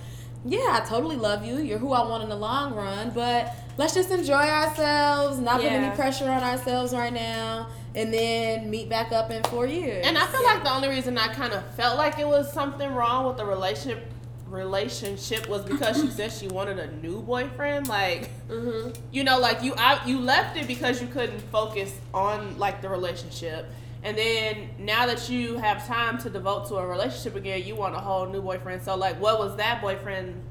[0.48, 1.58] yeah, I totally love you.
[1.58, 5.72] You're who I want in the long run, but let's just enjoy ourselves, not put
[5.72, 10.06] any pressure on ourselves right now, and then meet back up in four years.
[10.06, 12.92] And I feel like the only reason I kind of felt like it was something
[12.94, 14.12] wrong with the relationship
[14.50, 17.88] relationship was because she said she wanted a new boyfriend.
[17.88, 18.92] Like, Mm-hmm.
[19.12, 22.88] you know, like you I, you left it because you couldn't focus on like the
[22.88, 23.66] relationship.
[24.04, 27.96] And then now that you have time to devote to a relationship again, you want
[27.96, 28.84] a whole new boyfriend.
[28.84, 30.42] So like what was that boyfriend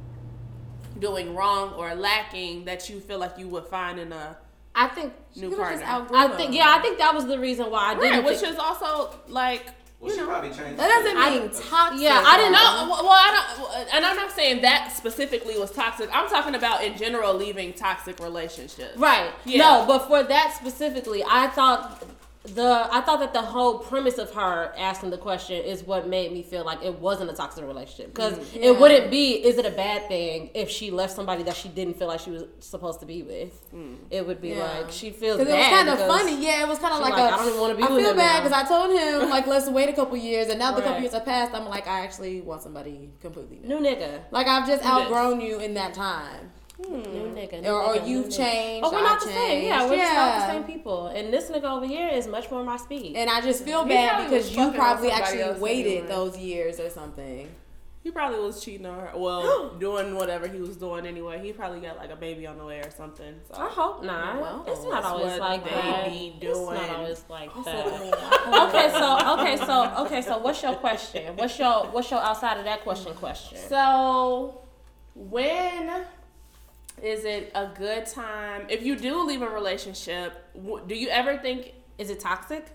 [0.99, 4.37] doing wrong or lacking that you feel like you would find in a
[4.75, 6.17] I think new You just partner.
[6.17, 8.11] I think yeah, I think that was the reason why I didn't.
[8.11, 9.69] Right, which think- is also like
[10.01, 10.79] Well, she probably changed.
[10.79, 12.01] That doesn't I- mean toxic.
[12.03, 12.89] yeah, I didn't know.
[12.91, 16.11] well, well, I don't, and I'm not saying that specifically was toxic.
[16.13, 18.97] I'm talking about in general leaving toxic relationships.
[18.99, 19.31] Right.
[19.47, 19.59] Yeah.
[19.63, 22.03] No, but for that specifically, I thought
[22.55, 26.33] the I thought that the whole premise of her asking the question is what made
[26.33, 28.71] me feel like it wasn't a toxic relationship because mm, Yeah.
[28.71, 29.33] it wouldn't be.
[29.45, 32.31] Is it a bad thing if she left somebody that she didn't feel like she
[32.31, 33.73] was supposed to be with?
[33.75, 33.97] Mm.
[34.11, 34.65] It would be Yeah.
[34.65, 35.49] like she feels bad.
[35.49, 36.45] it was kind of funny.
[36.45, 38.05] Yeah, it was kind of like, like, a, I don't even wanna be I with
[38.05, 40.83] feel bad because I told him like let's wait a couple years, and now the
[40.83, 41.55] couple years have passed.
[41.55, 43.81] I'm like I actually want somebody completely new.
[43.81, 44.21] New nigga.
[44.31, 46.53] Like I've just outgrown you in that time,
[46.85, 46.93] Hmm.
[46.93, 47.63] New nigga.
[47.63, 48.37] new or, or nigga, you've nigga.
[48.37, 48.83] changed.
[48.83, 49.65] But we're I've not the same.
[49.65, 51.07] Yeah, we're just not the same people.
[51.09, 53.17] And this nigga over here is much more my speed.
[53.17, 56.09] And I just feel bad probably because you probably actually waited anyway.
[56.09, 57.49] those years or something.
[58.03, 59.11] He probably was cheating on her.
[59.17, 61.45] Well, doing whatever he was doing anyway.
[61.45, 63.35] He probably got like a baby on the way or something.
[63.51, 63.61] So.
[63.61, 64.41] I hope not.
[64.41, 66.09] Well, it's not that's always like they that.
[66.11, 66.91] be It's not doing.
[66.95, 67.87] always like that.
[68.69, 71.37] okay, so okay, so okay, so what's your question?
[71.37, 73.59] What's your what's your outside of that question question?
[73.59, 74.61] So,
[75.17, 76.05] when
[77.03, 80.33] is it a good time if you do leave a relationship?
[80.87, 82.67] Do you ever think, Is it toxic?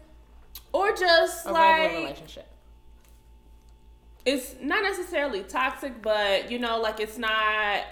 [0.74, 2.48] or just A like relationship.
[4.26, 7.84] it's not necessarily toxic, but you know, like it's not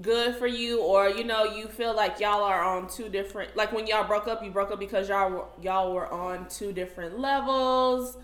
[0.00, 3.56] good for you, or you know, you feel like y'all are on two different.
[3.56, 6.72] Like when y'all broke up, you broke up because y'all were, y'all were on two
[6.72, 8.16] different levels.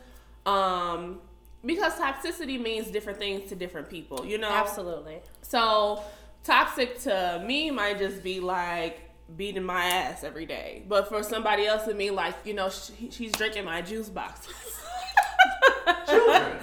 [0.47, 1.21] Um,
[1.65, 4.25] because toxicity means different things to different people.
[4.27, 5.21] You know, Absolutely.
[5.41, 6.03] So
[6.45, 9.01] toxic to me might just be like
[9.37, 13.11] beating my ass every day, but for somebody else it me, like you know she,
[13.11, 14.55] she's drinking my juice boxes.
[16.07, 16.59] Children.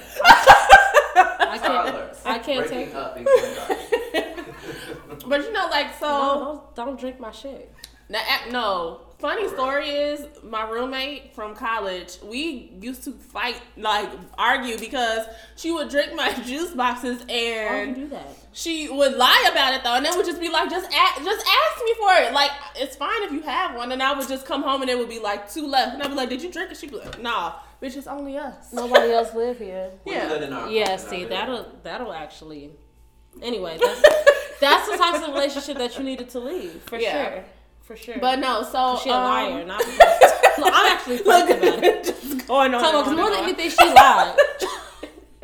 [1.16, 1.64] I can't.
[1.64, 2.22] Toddlers.
[2.26, 2.96] I can't take.
[2.96, 3.16] up
[5.28, 6.08] but you know, like so.
[6.08, 7.74] No, don't, don't drink my shit.
[8.10, 9.02] Now, eh, no.
[9.22, 12.18] Funny story is my roommate from college.
[12.24, 17.30] We used to fight, like argue, because she would drink my juice boxes Why would
[17.30, 18.28] you and do that?
[18.52, 21.46] she would lie about it though, and then would just be like, "Just ask, just
[21.46, 22.34] ask me for it.
[22.34, 24.98] Like it's fine if you have one." And I would just come home and it
[24.98, 26.98] would be like two left, and I'd be like, "Did you drink it?" She'd be
[26.98, 29.92] like, "Nah, bitch, it's only us." Nobody else live here.
[30.06, 30.28] Yeah.
[30.28, 32.72] let Yeah, see, that'll that'll actually.
[33.42, 34.02] Anyway, that's
[34.60, 37.32] that's the toxic relationship that you needed to leave for Yeah.
[37.34, 37.44] sure,
[37.92, 38.18] for sure.
[38.20, 39.86] But no, so she a um, liar, not.
[40.58, 42.04] Look, I'm actually Look fucked about it.
[42.06, 42.82] just going on.
[42.82, 44.36] Talk and about because more than anything, she lied.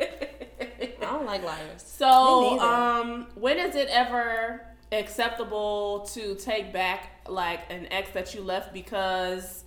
[0.00, 1.82] I don't like liars.
[1.82, 8.40] So, um, when is it ever acceptable to take back like an ex that you
[8.40, 9.64] left because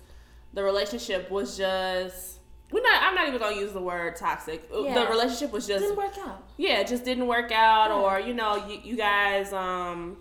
[0.52, 2.40] the relationship was just
[2.72, 4.68] we're not I'm not even gonna use the word toxic.
[4.72, 4.94] Yeah.
[4.94, 6.42] The relationship was just Didn't work out.
[6.56, 7.94] yeah, it just didn't work out Yeah.
[7.94, 10.16] or you know, you, you guys um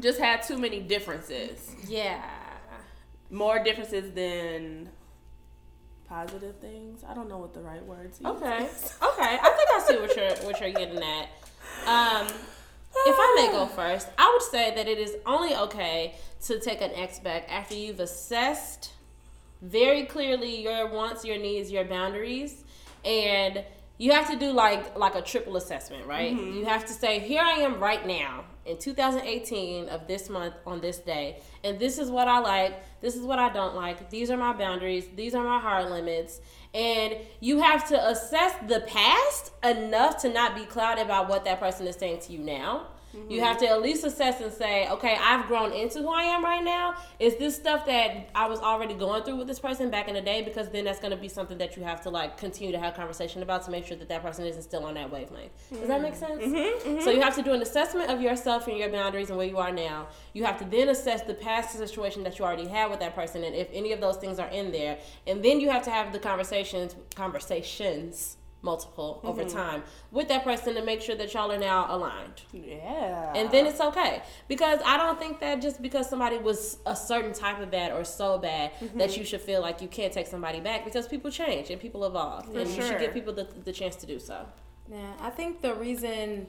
[0.00, 1.74] just had too many differences.
[1.86, 2.22] Yeah.
[3.30, 4.88] More differences than
[6.08, 7.04] positive things.
[7.06, 8.20] I don't know what the right words.
[8.24, 8.56] Okay.
[8.56, 9.38] Okay.
[9.42, 11.28] I think I see what you're what you're getting at.
[11.86, 16.14] Um, if I may go first, I would say that it is only okay
[16.46, 18.92] to take an ex back after you've assessed
[19.60, 22.64] very clearly your wants, your needs, your boundaries,
[23.04, 23.64] and
[23.98, 26.34] you have to do like like a triple assessment, right?
[26.34, 26.58] Mm-hmm.
[26.58, 30.80] You have to say, here I am right now in 2018 of this month on
[30.80, 34.30] this day, and this is what I like, this is what I don't like, these
[34.30, 36.40] are my boundaries, these are my hard limits,
[36.74, 41.58] and you have to assess the past enough to not be clouded by what that
[41.58, 42.86] person is saying to you now.
[43.28, 46.44] You have to at least assess and say, okay, I've grown into who I am
[46.44, 46.94] right now.
[47.18, 50.20] Is this stuff that I was already going through with this person back in the
[50.20, 50.42] day?
[50.42, 52.94] Because then that's going to be something that you have to like continue to have
[52.94, 55.52] conversation about to make sure that that person isn't still on that wavelength.
[55.70, 56.42] Does that make sense?
[56.42, 57.00] Mm-hmm, mm-hmm.
[57.02, 59.58] So you have to do an assessment of yourself and your boundaries and where you
[59.58, 60.08] are now.
[60.32, 63.44] You have to then assess the past situation that you already had with that person
[63.44, 64.98] and if any of those things are in there.
[65.26, 69.56] And then you have to have the conversations, conversations multiple over mm-hmm.
[69.56, 72.42] time with that person to make sure that y'all are now aligned.
[72.52, 73.32] Yeah.
[73.34, 74.22] and then it's okay.
[74.48, 78.04] Because i don't think that just because somebody was a certain type of bad or
[78.04, 79.20] so bad that mm-hmm.
[79.20, 82.54] you should feel like you can't take somebody back because people change and people evolve.
[82.54, 84.46] And you should give people the, the chance to do so.
[84.90, 86.48] Yeah, I think the reason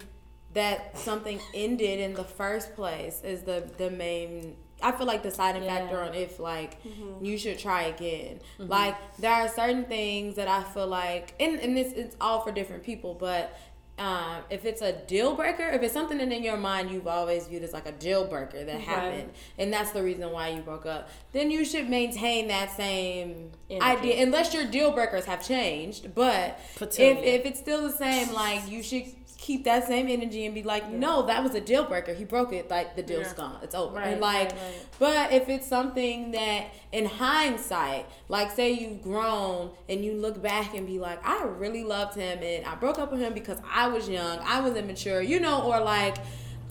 [0.54, 4.56] that something ended in the first place is the the main.
[4.82, 5.78] I feel like deciding Yeah.
[5.80, 6.78] factor on if like
[7.22, 8.40] you should try again.
[8.58, 12.52] Like there are certain things that I feel like, and and this it's all for
[12.52, 13.58] different people, but.
[14.02, 17.48] Um, if it's a deal breaker, if it's something that in your mind you've always
[17.48, 20.86] viewed as like a deal breaker that happened, and that's the reason why you broke
[20.86, 23.86] up, then you should maintain that same Energy.
[23.86, 26.16] idea, unless your deal breakers have changed.
[26.16, 29.04] But if, if it's still the same, like you should
[29.50, 32.14] keep that same energy and be like, no, that was a deal breaker.
[32.14, 32.70] He broke it.
[32.70, 33.34] Like the deal's Yeah.
[33.42, 33.58] gone.
[33.64, 33.96] It's over.
[33.96, 34.86] Right, and like, right, right.
[35.00, 40.76] but if it's something that, in hindsight, like say you've grown and you look back
[40.76, 43.88] and be like, I really loved him and I broke up with him because I
[43.88, 46.18] was young, I was immature, you know, or like.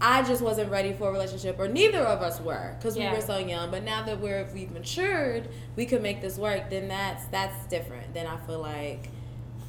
[0.00, 3.10] I just wasn't ready for a relationship, or neither of us were, because Yeah.
[3.10, 3.72] we were so young.
[3.72, 6.70] But now that we're we've matured, we could make this work.
[6.70, 8.14] Then that's that's different.
[8.14, 9.08] Then I feel like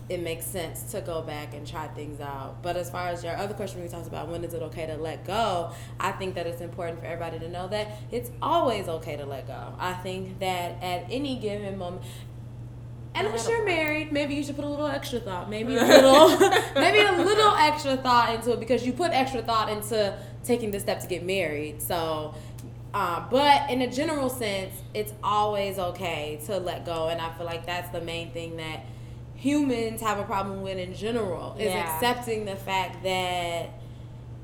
[0.10, 2.64] it makes sense to go back and try things out.
[2.64, 4.98] But as far as your other question, we talked about when is it okay to
[4.98, 9.16] let go, I think that it's important for everybody to know that it's always okay
[9.18, 9.76] to let go.
[9.78, 12.04] I think that at any given moment,
[13.14, 16.40] and unless you're married, maybe you should put a little extra thought, maybe a little,
[16.76, 20.80] maybe a little extra thought into it because you put extra thought into taking the
[20.80, 21.82] step to get married.
[21.82, 22.34] So.
[22.92, 27.46] Uh, but in a general sense, it's always okay to let go, and I feel
[27.46, 28.84] like that's the main thing that
[29.40, 31.96] humans have a problem with in general is Yeah.
[31.96, 33.70] accepting the fact that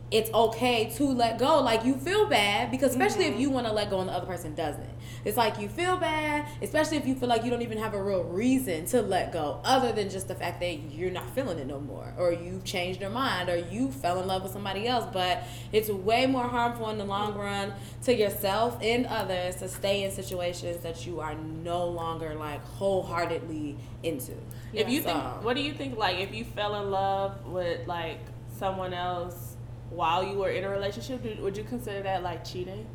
[0.09, 1.59] it's okay to let go.
[1.59, 3.41] Like you feel bad because especially if mm-hmm.
[3.41, 4.94] you want to let go and the other person doesn't.
[5.25, 8.01] It's like you feel bad, especially if you feel like you don't even have a
[8.01, 11.65] real reason to let go other than just the fact that you're not feeling it
[11.65, 15.05] no more or you've changed your mind or you fell in love with somebody else,
[15.11, 17.73] but it's way more harmful in the long run
[18.03, 23.77] to yourself and others to stay in situations that you are no longer like wholeheartedly
[24.03, 24.33] into.
[24.73, 25.97] If you So- think, what do you think?
[25.97, 28.19] Like, if you fell in love with like
[28.59, 29.55] someone else
[29.89, 32.85] while you were in a relationship, would you consider that like cheating?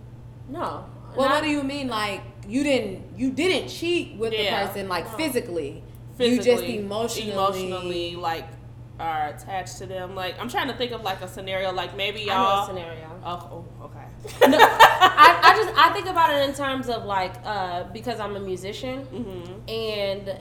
[0.48, 0.84] No.
[1.16, 1.88] Well, Not- what do you mean?
[1.88, 4.62] Like you didn't you didn't cheat with Yeah.
[4.62, 5.16] the person like No.
[5.16, 5.82] physically.
[6.16, 8.46] Physically, you just emotionally, emotionally, like
[8.98, 10.14] are attached to them.
[10.14, 11.72] Like, I'm trying to think of like a scenario.
[11.72, 12.66] Like maybe I know a y'all.
[12.66, 13.06] scenario.
[13.24, 14.48] Oh, oh, okay.
[14.50, 18.36] no, I, I just I think about it in terms of like uh, because I'm
[18.36, 20.36] a musician hmm and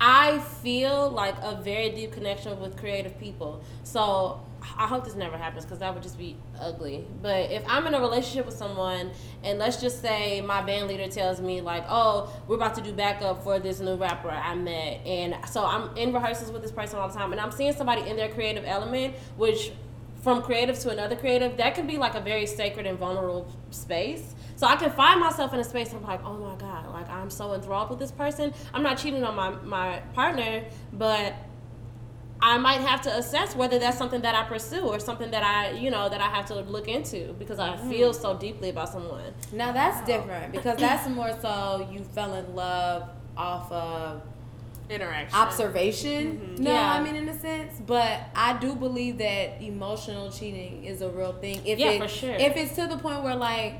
[0.00, 3.62] I feel like a very deep connection with creative people.
[3.84, 4.40] So
[4.76, 7.06] I hope this never happens because that would just be ugly.
[7.22, 9.12] But if I'm in a relationship with someone
[9.42, 12.92] and let's just say my band leader tells me like, "Oh, we're about to do
[12.92, 16.98] backup for this new rapper I met," and so I'm in rehearsals with this person
[16.98, 19.72] all the time, and I'm seeing somebody in their creative element, which
[20.24, 24.34] from creative to another creative, that can be like a very sacred and vulnerable space.
[24.56, 27.28] So I can find myself in a space I'm like, oh my God, like I'm
[27.28, 28.54] so enthralled with this person.
[28.72, 31.34] I'm not cheating on my, my partner, but
[32.40, 35.70] I might have to assess whether that's something that I pursue or something that I,
[35.70, 37.88] you know, that I have to look into because I mm.
[37.88, 39.32] feel so deeply about someone.
[39.52, 44.22] Now that's um, different because that's more so you fell in love off of
[44.90, 45.38] Interaction.
[45.38, 46.38] observation.
[46.38, 46.64] Mm-hmm.
[46.64, 46.92] No, Yeah.
[46.92, 51.32] I mean in a sense, but I do believe that emotional cheating is a real
[51.32, 51.60] thing.
[51.64, 52.34] If Yeah, it, for sure.
[52.34, 53.76] If it's to the point where like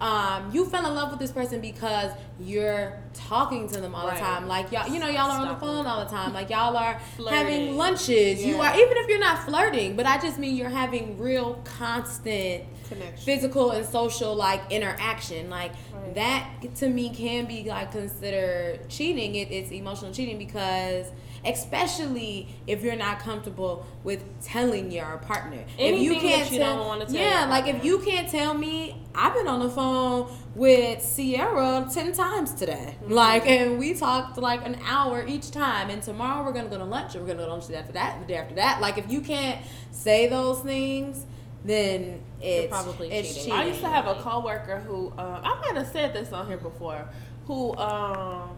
[0.00, 4.16] um, you fell in love with this person because you're talking to them all Right.
[4.16, 4.48] the time.
[4.48, 6.32] Like y'all, you know, y'all are on the phone all the time.
[6.32, 7.38] Like y'all are Flirting.
[7.38, 8.44] having lunches.
[8.44, 12.64] You are even if you're not flirting, but I just mean you're having real constant
[12.88, 13.24] Connection.
[13.24, 15.50] physical and social like interaction.
[15.50, 16.14] Like Right.
[16.14, 19.34] that to me can be like considered cheating.
[19.36, 21.06] It, it's emotional cheating because
[21.44, 25.64] especially if you're not comfortable with telling your partner.
[25.78, 29.46] If you can't you tell tell yeah like if you can't tell me i've been
[29.46, 32.96] on the phone with sierra 10 times today.
[33.02, 33.12] Mm-hmm.
[33.12, 35.90] like and we talked like an hour each time.
[35.90, 37.78] And tomorrow we're gonna go to lunch and we're gonna go to lunch the day
[37.78, 38.80] after that the day after that.
[38.80, 39.60] Like if you can't
[39.90, 41.26] say those things
[41.64, 43.42] then it's probably it's cheating.
[43.44, 43.58] cheating.
[43.58, 46.58] I used to have a coworker who uh, I might have said this on here
[46.58, 47.08] before,
[47.46, 48.50] who um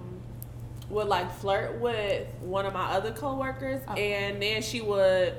[0.91, 3.95] would like flirt with one of my other coworkers, Oh.
[3.95, 5.35] and then she would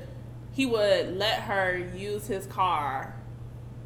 [0.51, 3.13] he would let her use his car,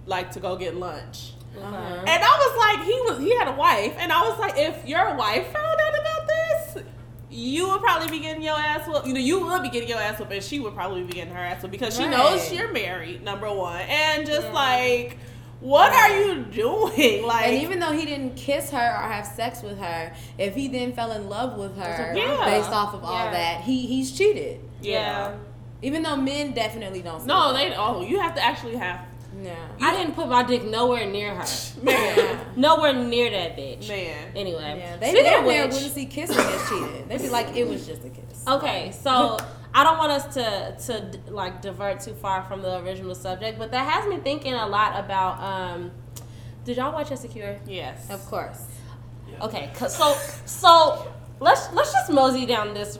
[0.06, 1.34] like to go get lunch.
[1.58, 1.76] Uh-huh.
[2.08, 4.88] And I was like, he was he had a wife, and I was like, if
[4.88, 6.84] your wife found out about this,
[7.32, 9.08] you would probably be getting your ass whooped.
[9.08, 11.34] You know, you would be getting your ass whooped, and she would probably be getting
[11.34, 13.24] her ass whooped because she knows you're married.
[13.24, 15.18] Number one, and just like,
[15.62, 17.24] what are you doing?
[17.26, 20.68] Like, And even though he didn't kiss her or have sex with her, if he
[20.68, 22.44] then fell in love with her Yeah.
[22.46, 23.32] based off of all Yeah.
[23.32, 24.60] that, he he's cheated.
[24.82, 25.36] yeah.
[25.84, 27.26] Even though men definitely don't.
[27.26, 27.70] No, that.
[27.70, 27.76] they.
[27.76, 29.00] Oh, you have to actually have.
[29.42, 29.56] No.
[29.80, 31.46] I didn't put my dick nowhere near her.
[31.84, 33.88] Man, Nowhere near that bitch.
[33.88, 34.32] man.
[34.36, 37.08] Anyway, Yeah, they speaking damn of near which, wouldn't see kissing as cheating.
[37.08, 38.44] They'd be like, it was just a kiss.
[38.48, 39.38] Okay, so
[39.74, 43.72] I don't want us to to like divert too far from the original subject, but
[43.72, 45.42] that has me thinking a lot about.
[45.42, 45.92] um
[46.66, 47.60] Did y'all watch Insecure?
[47.66, 48.10] Yes.
[48.10, 48.64] Of course.
[49.42, 50.14] Okay, so
[50.46, 53.00] so let's let's just mosey down this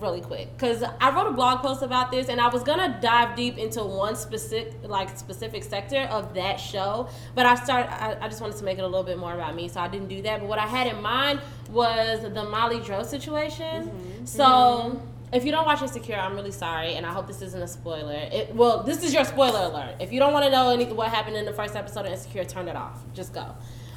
[0.00, 3.36] really quick because I wrote a blog post about this and I was gonna dive
[3.36, 8.28] deep into one specific like specific sector of that show, but I started I, I
[8.28, 10.22] just wanted to make it a little bit more about me, so I didn't do
[10.22, 10.40] that.
[10.40, 11.40] But what I had in mind
[11.70, 13.86] was the Molly Dro situation.
[13.86, 14.24] Mm-hmm.
[14.24, 15.00] So
[15.32, 18.14] if you don't watch Insecure, I'm really sorry, and I hope this isn't a spoiler.
[18.14, 19.96] It, well, this is your spoiler alert.
[20.00, 22.44] If you don't want to know any, what happened in the first episode of Insecure,
[22.44, 23.02] turn it off.
[23.12, 23.54] Just go.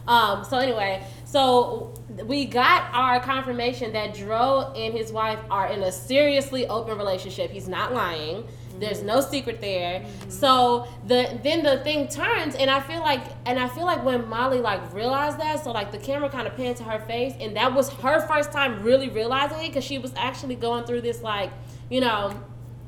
[0.09, 1.93] Um, so anyway, so
[2.25, 7.51] we got our confirmation that Dro and his wife are in a seriously open relationship.
[7.51, 8.43] He's not lying.
[8.79, 10.03] There's no secret there.
[10.29, 14.27] So the then the thing turns, and I feel like, and I feel like when
[14.27, 17.55] Molly like realized that, so like the camera kind of panned to her face, and
[17.55, 21.21] that was her first time really realizing it because she was actually going through this
[21.21, 21.51] like,
[21.89, 22.33] you know,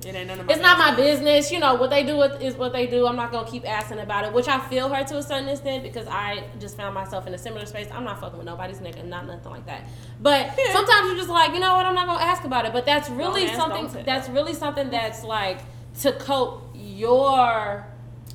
[0.06, 1.52] It ain't none of my it's not my business.
[1.52, 3.08] You know what they do is what they do.
[3.08, 5.84] I'm not gonna keep asking about it, which I feel her to a certain extent
[5.84, 7.88] because I just found myself in a similar space.
[7.92, 9.88] I'm not fucking with nobody's nigga, not nothing like that.
[10.20, 11.86] But sometimes you're just like, you know what?
[11.86, 12.74] I'm not gonna ask about it.
[12.74, 14.04] But that's really ask, something.
[14.04, 15.60] That's really something that's like
[16.02, 17.86] to cope your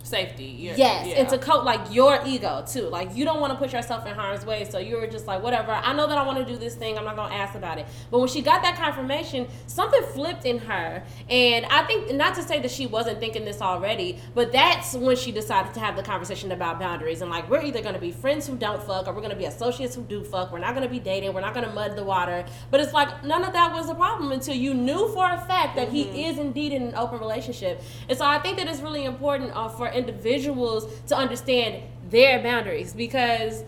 [0.06, 0.44] safety.
[0.44, 1.14] You're- Yes, yeah.
[1.16, 2.82] and to coat like your ego too.
[2.88, 5.42] Like you don't want to put yourself in harm's way, so you were just like,
[5.42, 5.72] whatever.
[5.72, 6.96] I know that I want to do this thing.
[6.98, 7.86] I'm not gonna ask about it.
[8.10, 12.42] But when she got that confirmation, something flipped in her, and I think not to
[12.42, 16.02] say that she wasn't thinking this already, but that's when she decided to have the
[16.02, 19.22] conversation about boundaries and like we're either gonna be friends who don't fuck or we're
[19.22, 20.52] gonna be associates who do fuck.
[20.52, 21.32] We're not gonna be dating.
[21.34, 22.44] We're not gonna mud the water.
[22.70, 25.76] But it's like none of that was a problem until you knew for a fact
[25.76, 27.82] that he is indeed in an open relationship.
[28.08, 32.92] And so I think that it's really important uh, for individuals to understand their boundaries
[32.92, 33.64] because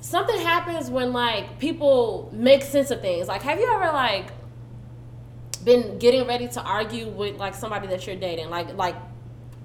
[0.00, 3.28] something happens when like people make sense of things.
[3.28, 4.30] Like, have you ever like
[5.64, 8.96] been getting ready to argue with like somebody that you're dating, like like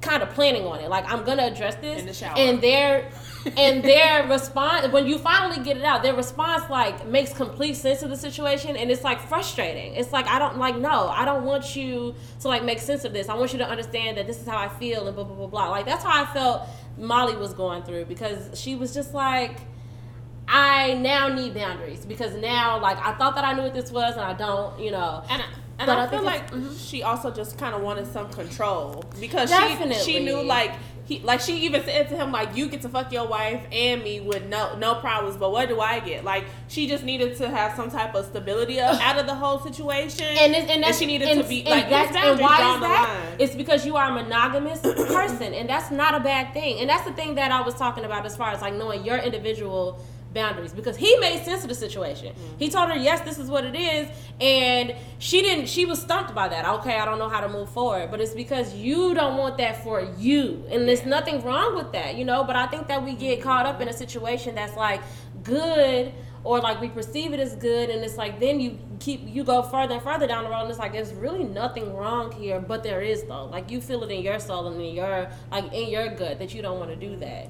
[0.02, 0.90] kind of planning on it.
[0.90, 2.38] Like I'm gonna address this In the shower.
[2.38, 3.12] and their
[3.58, 8.02] and their response when you finally get it out, their response like makes complete sense
[8.02, 9.96] of the situation and it's like frustrating.
[9.96, 13.14] It's like I don't like no, I don't want you to like make sense of
[13.14, 13.30] this.
[13.30, 15.48] I want you to understand that this is how I feel and blah blah blah
[15.48, 15.70] blah.
[15.70, 16.68] Like that's how I felt
[16.98, 19.62] Molly was going through because she was just like
[20.48, 24.14] I now need boundaries because now like I thought that I knew what this was
[24.16, 25.24] and I don't, you know.
[25.30, 25.46] And I,
[25.80, 26.90] and But I, I feel like mhm.
[26.90, 30.74] she also just kind of wanted some control because she she knew like
[31.10, 34.04] he like she even said to him like you get to fuck your wife and
[34.04, 36.24] me with no no problems, but what do I get?
[36.24, 39.60] Like she just needed to have some type of stability of, out of the whole
[39.60, 42.76] situation, and, it, and, that's, she needed and, to be and like that's, and why
[42.76, 43.36] is that?
[43.40, 46.80] It's because you are a monogamous person, and that's not a bad thing.
[46.80, 49.18] And that's the thing that I was talking about as far as like knowing your
[49.18, 50.00] individual
[50.34, 52.34] boundaries because he made sense of the situation.
[52.58, 54.08] He told her, "Yes, this is what it is,"
[54.40, 55.68] and she didn't.
[55.68, 56.66] She was stumped by that.
[56.66, 59.84] Okay, I don't know how to move forward, but it's because you don't want that
[59.84, 62.44] for you, and there's nothing wrong with that, you know.
[62.44, 65.02] But I think that we get caught up in a situation that's like
[65.44, 66.14] good
[66.44, 69.62] or like we perceive it as good and it's like then you keep you go
[69.62, 72.84] further and further down the road and it's like there's really nothing wrong here but
[72.84, 75.90] there is though like you feel it in your soul and in your like in
[75.90, 77.48] your gut that you don't want to do that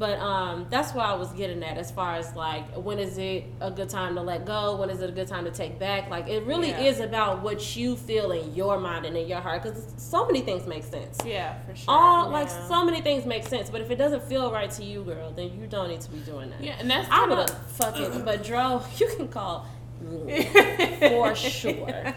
[0.00, 3.44] but um that's why i was getting at as far as like when is it
[3.60, 6.08] a good time to let go when is it a good time to take back
[6.10, 6.80] like it really Yeah.
[6.80, 10.40] is about what you feel in your mind and in your heart because so many
[10.40, 11.84] things make sense yeah, for sure.
[11.94, 15.02] all like so many things make sense but if it doesn't feel right to you
[15.02, 17.50] girl then you don't need to be doing that yeah, and that's I would have
[17.72, 19.66] fucking, but Dro, you can call
[20.00, 22.14] for sure,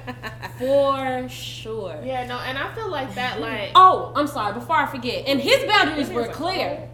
[0.57, 2.01] for sure.
[2.05, 4.53] Yeah, no, and I feel like that like Oh, I'm sorry.
[4.53, 6.89] Before I forget, and his boundaries were clear.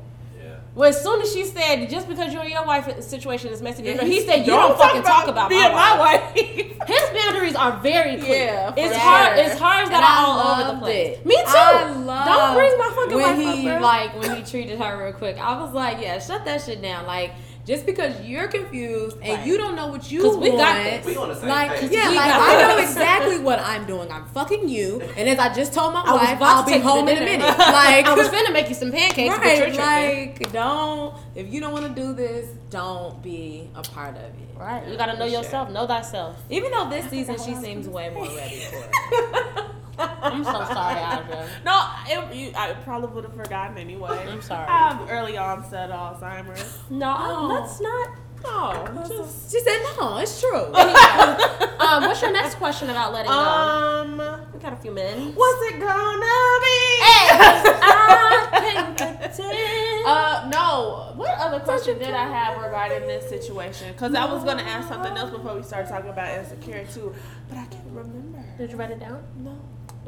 [0.76, 3.84] Well, as soon as she said, just because you and your wife situation is messy,
[3.84, 6.36] Yeah, he he- said you don't, fucking talk about, being my wife.
[6.36, 6.36] wife.
[6.88, 8.46] His boundaries are very clear.
[8.46, 9.00] Yeah, it's sure.
[9.04, 9.38] hard.
[9.40, 11.18] It's hers that I all over the place.
[11.20, 11.26] it.
[11.26, 11.44] Me too.
[11.46, 15.04] I love don't bring my fucking when wife he up, like when he treated her
[15.04, 15.38] real quick.
[15.38, 17.06] I was like, yeah, shut that shit down.
[17.06, 17.34] Like
[17.70, 19.46] just because you're confused and Right.
[19.48, 21.06] you don't know what you 'Cause we want, got this.
[21.06, 21.92] We on the same like page.
[21.92, 24.12] yeah, We like I know exactly what I'm doing.
[24.12, 26.90] I'm fucking you, and as I just told my I wife, I'll be take you
[26.90, 27.58] to home in a minute.
[27.80, 31.62] Like I was finna make you some pancakes, but you're right, like don't if you
[31.62, 34.34] don't want to do this, don't be a part of it.
[34.58, 34.86] Right.
[34.88, 35.42] You gotta know For sure.
[35.44, 35.70] yourself.
[35.70, 36.36] Know thyself.
[36.50, 39.66] Even though this season she seems way more ready for it.
[40.00, 41.48] I'm so sorry, Audra.
[41.66, 44.26] No, it, you, I probably would have forgotten anyway.
[44.30, 44.68] I'm sorry.
[44.68, 46.80] I have early onset Alzheimer's.
[46.90, 47.48] No, Oh.
[47.50, 48.10] that's not.
[48.42, 50.74] No, just She said no, it's true.
[51.80, 53.38] Um, what's your next question about letting go?
[53.38, 54.18] um,
[54.54, 55.36] We got a few minutes.
[55.36, 57.00] what's it gonna be?
[57.92, 60.06] I can.
[60.06, 61.14] Uh, no.
[61.16, 63.92] What other question did I have regarding this situation?
[63.92, 67.14] Because I was gonna ask something else before we started talking about insecure too,
[67.50, 68.44] but I can't remember.
[68.58, 69.24] Did you write it down?
[69.38, 69.58] No,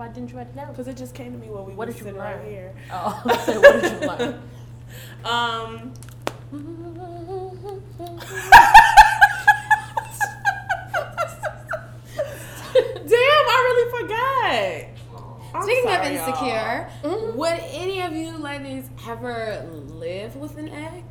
[0.01, 0.69] Why didn't you write it down?
[0.71, 2.45] because it just came to me while we What were did you sitting right learn?
[2.49, 2.73] here.
[2.91, 4.41] Oh, I said, what did you learn?
[5.23, 5.93] Um.
[12.73, 14.87] Damn, I really forgot.
[15.53, 17.35] I'm Speaking sorry, of insecure, Mhm.
[17.35, 21.03] would any of you ladies ever live with an ex?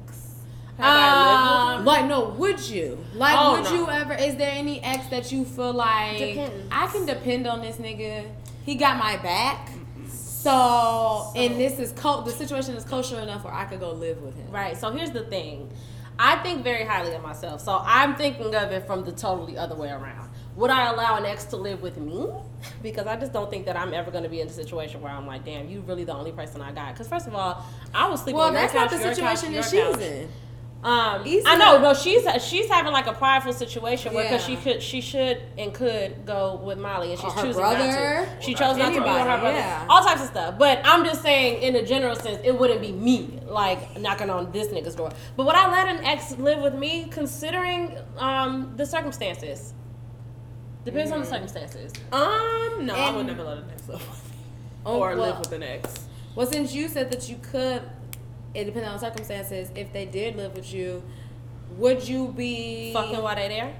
[0.78, 2.98] Have I lived with Like, no, would you?
[3.14, 3.74] Like, Oh, would no.
[3.74, 4.14] you ever?
[4.14, 6.66] Is there any ex that you feel like Depends.
[6.72, 8.24] I can depend on this nigga?
[8.64, 9.68] He got my back.
[10.08, 14.22] So, and this is co- the situation is kosher enough where I could go live
[14.22, 14.50] with him.
[14.50, 14.76] Right.
[14.76, 15.70] So here's the thing.
[16.18, 17.60] I think very highly of myself.
[17.62, 20.30] So I'm thinking of it from the totally other way around.
[20.56, 22.26] Would I allow an ex to live with me?
[22.82, 25.10] Because I just don't think that I'm ever going to be in a situation where
[25.12, 26.92] I'm like, damn, you really the only person I got.
[26.92, 29.54] Because first of all, I was sleeping Well, that's couch, not the your couch, situation
[29.54, 30.00] that she's couch.
[30.02, 30.28] in.
[30.82, 34.56] Um, I know, no, she's she's having like a prideful situation where because Yeah.
[34.56, 38.26] she could, she should and could go with Molly, and she's choosing not to.
[38.40, 39.58] She chose not to be with her brother.
[39.58, 39.86] yeah.
[39.90, 40.58] All types of stuff.
[40.58, 44.52] But I'm just saying, in a general sense, it wouldn't be me like knocking on
[44.52, 45.10] this nigga's door.
[45.36, 49.74] But would I let an ex live with me, considering um, the circumstances?
[50.86, 51.92] Depends on the circumstances.
[52.10, 54.36] Um, no, I would never let an ex live with me.
[54.86, 56.06] Oh, or well- live with an ex.
[56.34, 57.82] Well, since you said that you could,
[58.54, 59.70] it depends on circumstances.
[59.74, 61.02] If they did live with you,
[61.76, 63.74] would you be Fucking while they there.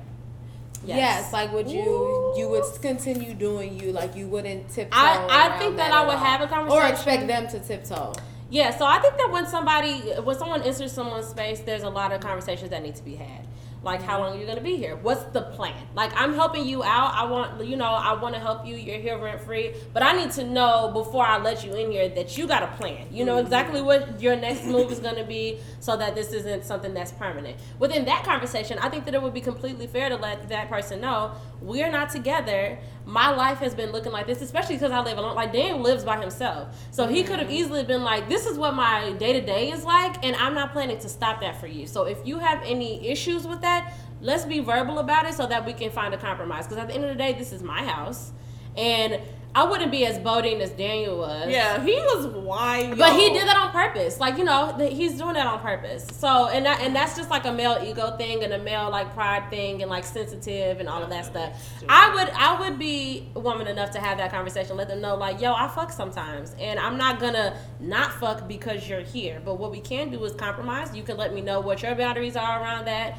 [0.85, 1.33] Yes.
[1.33, 4.97] like would you you would continue doing you like you wouldn't tiptoe.
[4.97, 8.13] I- I think that at I would have a conversation or expect them to tiptoe.
[8.49, 12.13] Yeah, so I think that when somebody, when someone enters someone's space, there's a lot
[12.13, 13.47] of conversations that need to be had.
[13.83, 14.97] Like, how long are you to be here?
[14.97, 15.75] What's the plan?
[15.95, 17.15] Like, I'm helping you out.
[17.15, 18.77] I want, you know, I want to help you.
[18.77, 19.75] You're here rent free.
[19.93, 22.67] But I need to know before I let you in here that you got a
[22.77, 23.07] plan.
[23.11, 23.47] You know mm-hmm.
[23.47, 27.57] exactly what your next move is to be so that this isn't something that's permanent.
[27.79, 31.01] Within that conversation, I think that it would be completely fair to let that person
[31.01, 32.79] know we're not together.
[33.05, 35.35] My life has been looking like this, especially because I live alone.
[35.35, 36.77] Like, Dan lives by himself.
[36.91, 39.85] So he could have easily been like, this is what my day to day is
[39.85, 41.87] like, and I'm not planning to stop that for you.
[41.87, 45.67] So if you have any issues with that, let's be verbal about it so that
[45.67, 46.67] we can find a compromise.
[46.67, 48.33] Because at the end of the day, this is my house.
[48.77, 49.21] And
[49.53, 51.51] I wouldn't be as boating as Daniel was.
[51.51, 52.97] Yeah, he was wild.
[52.97, 54.21] But he did that on purpose.
[54.21, 56.07] Like, you know, he's doing that on purpose.
[56.13, 59.13] So, and that, and that's just like a male ego thing and a male like
[59.13, 61.73] pride thing and like sensitive and all of that stuff.
[61.89, 65.41] I would I would be woman enough to have that conversation, let them know like,
[65.41, 69.43] yo, I fuck sometimes and I'm not gonna not fuck because you're here.
[69.45, 70.95] But what we can do is compromise.
[70.95, 73.19] You can let me know what your boundaries are around that.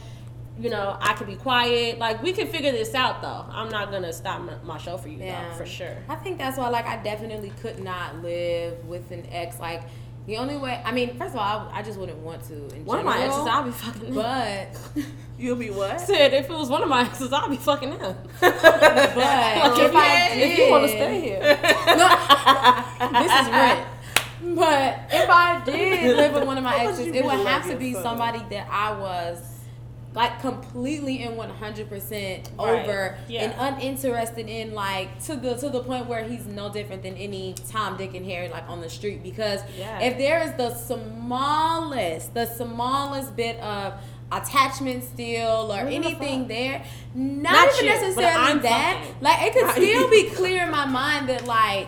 [0.60, 1.98] You know, I can be quiet.
[1.98, 3.46] Like we can figure this out though.
[3.50, 5.98] I'm not gonna stop my, my show for you though, for sure.
[6.10, 9.60] I think that's why, like, I definitely could not live with an ex.
[9.60, 9.84] Like,
[10.28, 12.76] the only way, I mean, first of all, I, I just wouldn't want to.
[12.76, 14.14] In One of my exes, I'll be fucking.
[14.14, 14.78] But,
[15.40, 16.00] You'll be what?
[16.00, 18.16] said if it was one of my exes, I'll be fucking him.
[18.40, 23.50] but Like, if if, I you, if you want to stay here, no, this is
[23.50, 23.88] rent.
[24.56, 27.90] But if I did live with one of my exes, it would have to be
[27.90, 28.18] your son?
[28.18, 29.40] somebody that I was
[30.14, 32.82] like completely and one hundred percent Right.
[32.84, 33.44] over Yeah.
[33.44, 37.56] and uninterested in like to the to the point where he's no different than any
[37.70, 39.24] Tom, Dick, and Harry like on the street.
[39.24, 40.00] Because Yeah.
[40.02, 43.94] if there is the smallest, the smallest bit of
[44.32, 46.48] attachment still or the anything fuck?
[46.50, 48.98] there, not, Not even you, necessarily that.
[49.00, 49.16] fucking.
[49.22, 51.88] Like it could still be clear in my mind that like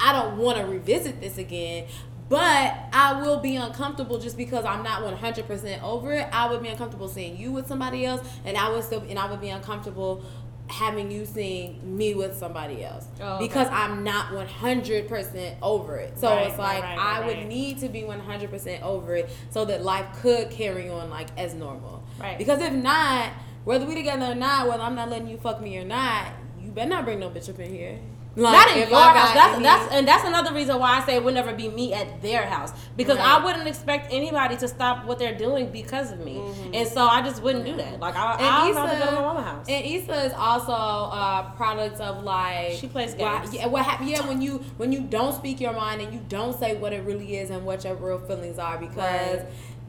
[0.00, 1.86] I don't want to revisit this again.
[2.28, 6.26] But I will be uncomfortable just because I'm not 100% over it.
[6.32, 9.30] I would be uncomfortable seeing you with somebody else, and I would still, and I
[9.30, 10.24] would be uncomfortable
[10.68, 13.46] having you seeing me with somebody else Oh, okay.
[13.46, 16.18] because I'm not 100% over it.
[16.18, 19.64] So Right, it's like right, I right, would need to be 100% over it so
[19.66, 22.02] that life could carry on like as normal.
[22.18, 22.36] Right.
[22.36, 23.30] Because if not,
[23.64, 26.70] whether we together or not, whether I'm not letting you fuck me or not, you
[26.72, 28.00] better not bring no bitch up in here.
[28.36, 29.34] Like, not in your I house.
[29.34, 32.20] That's that's and that's another reason why I say it would never be me at
[32.20, 33.26] their house because Right.
[33.26, 36.74] I wouldn't expect anybody to stop what they're doing because of me, mm-hmm.
[36.74, 37.98] and so I just wouldn't do that.
[37.98, 39.66] Like I, I know to go to my mama's house.
[39.68, 44.42] And Issa is also a product of like She plays why- yeah, what Yeah, when
[44.42, 47.48] you when you don't speak your mind and you don't say what it really is
[47.48, 49.40] and what your real feelings are because.
[49.40, 49.46] Right.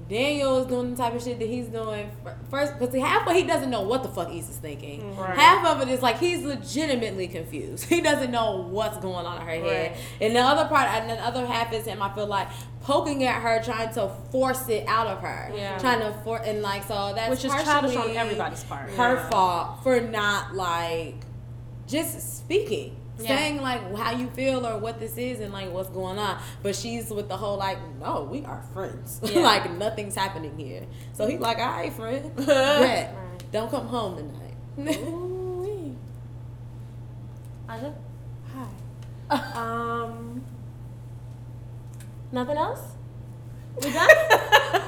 [0.09, 2.09] Daniel is doing the type of shit that he's doing
[2.49, 5.01] first because half of he doesn't know what the fuck Issa's thinking.
[5.01, 5.19] Mm-hmm.
[5.19, 5.37] Right.
[5.37, 7.85] Half of it is like he's legitimately confused.
[7.97, 9.97] He doesn't know what's going on in her head.
[10.21, 12.01] And the other part, and the other half is him.
[12.01, 12.47] I feel like
[12.81, 15.51] poking at her, trying to force it out of her.
[15.55, 15.77] Yeah.
[15.79, 18.89] Trying to force and like so that's Which is childish on everybody's part.
[18.91, 19.29] Her Yeah.
[19.29, 21.15] fault for not like
[21.87, 22.96] just speaking.
[23.19, 23.27] Yeah.
[23.35, 26.75] Saying like how you feel or what this is and like what's going on, but
[26.75, 29.19] she's with the whole like, no, we are friends.
[29.31, 29.39] Yeah.
[29.41, 30.85] like nothing's happening here.
[31.13, 32.31] So he's like, all right, friend.
[32.47, 33.09] Right.
[33.51, 34.17] don't come home
[34.77, 34.97] tonight.
[35.07, 35.95] Ooh-wee.
[37.67, 37.93] Aja?
[38.53, 39.37] Hi.
[39.59, 40.43] Um,
[42.31, 42.81] Nothing else?
[43.83, 44.07] We done?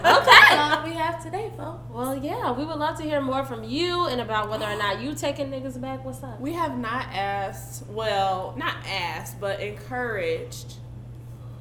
[0.02, 0.58] That's okay.
[0.58, 1.84] all we have today, folks.
[1.92, 5.02] Well, yeah, we would love to hear more from you and about whether or not
[5.02, 6.04] you taking niggas back.
[6.04, 6.40] What's up?
[6.40, 10.76] we have not asked, well, not asked, but encouraged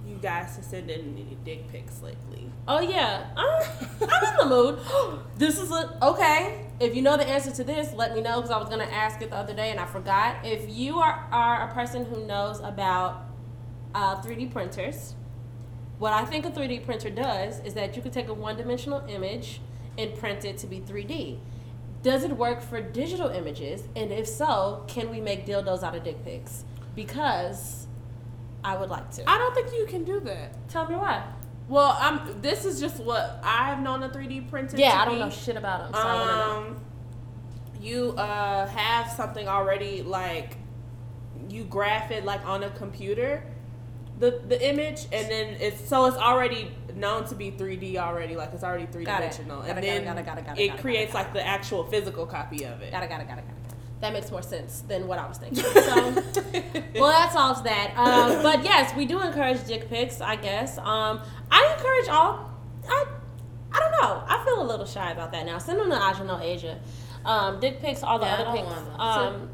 [0.08, 2.50] you guys to send in any dick pics lately?
[2.66, 3.62] Oh yeah, I'm,
[4.08, 4.80] I'm in the mood.
[5.36, 6.66] this is a okay.
[6.80, 9.20] If you know the answer to this, let me know because I was gonna ask
[9.20, 10.44] it the other day and I forgot.
[10.44, 13.26] If you are are a person who knows about
[13.94, 15.14] uh, 3D printers,
[15.98, 19.04] what I think a 3D printer does is that you can take a one dimensional
[19.08, 19.60] image
[19.96, 21.38] and print it to be 3D.
[22.02, 23.82] Does it work for digital images?
[23.96, 26.64] And if so, can we make dildos out of dick pics?
[26.94, 27.88] Because
[28.62, 29.28] I would like to.
[29.28, 30.68] I don't think you can do that.
[30.68, 31.24] Tell me why.
[31.68, 32.40] Well, I'm.
[32.40, 34.76] This is just what I've known a 3D printer.
[34.78, 35.20] Yeah, I don't be.
[35.20, 35.94] know shit about them.
[35.94, 36.66] So I wanna know.
[36.68, 36.80] Um,
[37.80, 40.56] you uh have something already like
[41.48, 43.44] you graph it like on a computer,
[44.18, 48.52] the the image, and then it's so it's already known to be 3D already, like
[48.52, 51.14] it's already three dimensional, and then it, got it, got it, it got it, creates
[51.14, 52.90] like the actual physical copy of it.
[52.90, 53.54] Got it, got it, got it, got it.
[54.00, 55.64] That makes more sense than what I was thinking.
[55.64, 56.22] So,
[57.00, 57.96] well, that solves that.
[57.96, 60.20] Um, but yes, we do encourage dick pics.
[60.20, 60.78] I guess.
[60.78, 62.50] Um, I encourage all.
[62.88, 63.06] I,
[63.72, 64.22] I don't know.
[64.26, 65.58] I feel a little shy about that now.
[65.58, 66.78] Send them to Ajano Asia.
[67.24, 68.66] Um, dick pics, all the Yeah, other don't pics.
[68.68, 69.00] want them.
[69.00, 69.50] Um,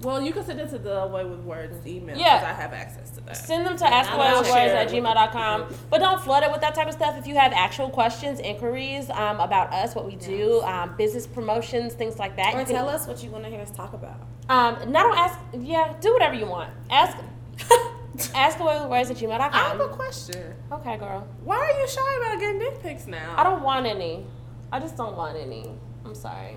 [0.00, 2.38] Well, you can send it to the Away with Words email Yeah.
[2.38, 3.36] because I have access to that.
[3.36, 5.74] Send them to askwaywords will at share it with gmail.com.
[5.88, 7.16] But don't flood it with that type of stuff.
[7.18, 11.94] If you have actual questions, inquiries um, about us, what we do, um, business promotions,
[11.94, 12.54] things like that.
[12.54, 14.16] Or you can- tell us what you want to hear us talk about.
[14.48, 15.38] Um, not on ask.
[15.58, 16.70] Yeah, do whatever you want.
[16.90, 17.16] Ask.
[18.34, 20.54] ask away with words at I have a question.
[20.72, 21.26] Okay, girl.
[21.42, 23.34] Why are you shy about getting dick pics now?
[23.36, 24.26] I don't want any.
[24.72, 25.70] I just don't want any.
[26.04, 26.56] I'm sorry.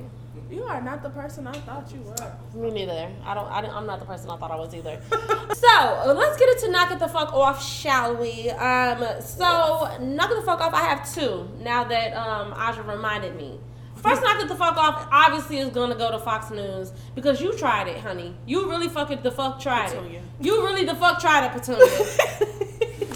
[0.49, 2.59] You are not the person I thought you were.
[2.59, 3.11] Me neither.
[3.23, 3.45] I don't.
[3.47, 4.99] I I'm not the person I thought I was either.
[5.11, 8.49] so let's get it to knock it the fuck off, shall we?
[8.49, 9.03] Um.
[9.21, 10.73] So knock it the fuck off.
[10.73, 13.59] I have two now that um Aja reminded me.
[13.95, 15.07] First knock it the fuck off.
[15.11, 18.35] Obviously is gonna go to Fox News because you tried it, honey.
[18.47, 20.19] You really fucking the fuck tried Petunia.
[20.19, 20.45] it.
[20.45, 22.65] You really the fuck tried it, Petunia.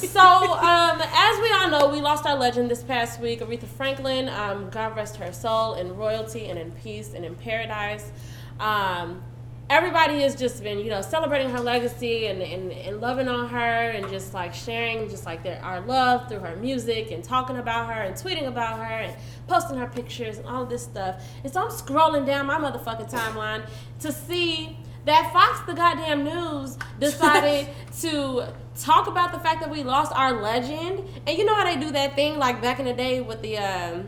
[0.07, 4.29] so, um, as we all know, we lost our legend this past week, Aretha Franklin.
[4.29, 8.11] Um, God rest her soul in royalty and in peace and in paradise.
[8.59, 9.23] Um,
[9.69, 13.89] everybody has just been, you know, celebrating her legacy and, and, and loving on her
[13.91, 17.87] and just like sharing just like their our love through her music and talking about
[17.87, 19.15] her and tweeting about her and
[19.47, 21.23] posting her pictures and all this stuff.
[21.43, 23.65] And so I'm scrolling down my motherfucking timeline
[24.01, 27.67] to see that Fox the goddamn news decided
[28.01, 28.47] to
[28.79, 31.03] talk about the fact that we lost our legend.
[31.27, 33.57] And you know how they do that thing like back in the day with the
[33.57, 34.07] um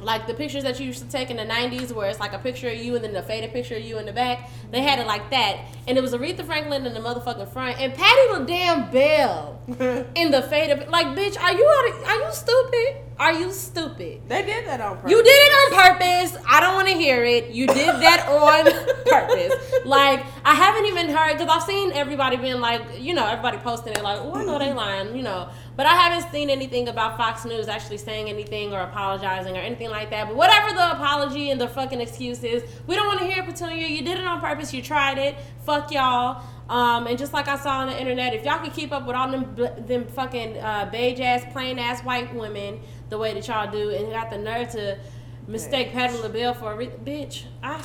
[0.00, 2.38] like the pictures that you used to take in the 90s where it's like a
[2.38, 4.98] picture of you and then the faded picture of you in the back they had
[4.98, 8.44] it like that and it was aretha franklin in the motherfucking front and patty the
[8.44, 9.60] damn bell
[10.14, 14.20] in the faded like bitch are you out of, are you stupid are you stupid
[14.28, 15.10] They did that on purpose.
[15.10, 16.36] you did it on purpose.
[16.48, 17.50] I don't want to hear it.
[17.50, 18.64] You did that on
[19.10, 19.84] purpose.
[19.84, 23.92] Like I haven't even heard because I've seen everybody being like, you know, everybody posting
[23.94, 25.48] it like, oh, I know they lying, you know.
[25.78, 29.90] But I haven't seen anything about Fox News actually saying anything or apologizing or anything
[29.90, 30.26] like that.
[30.26, 33.46] But whatever the apology and the fucking excuse is, we don't want to hear it,
[33.46, 33.86] Petunia.
[33.86, 34.74] You did it on purpose.
[34.74, 35.36] You tried it.
[35.64, 36.42] Fuck y'all.
[36.68, 39.14] Um, and just like I saw on the internet, if y'all could keep up with
[39.14, 39.54] all them
[39.86, 44.10] them fucking uh, beige ass, plain ass white women the way that y'all do, and
[44.10, 44.98] got the nerve to
[45.46, 47.80] mistake Patti LaBelle for a re- bitch, I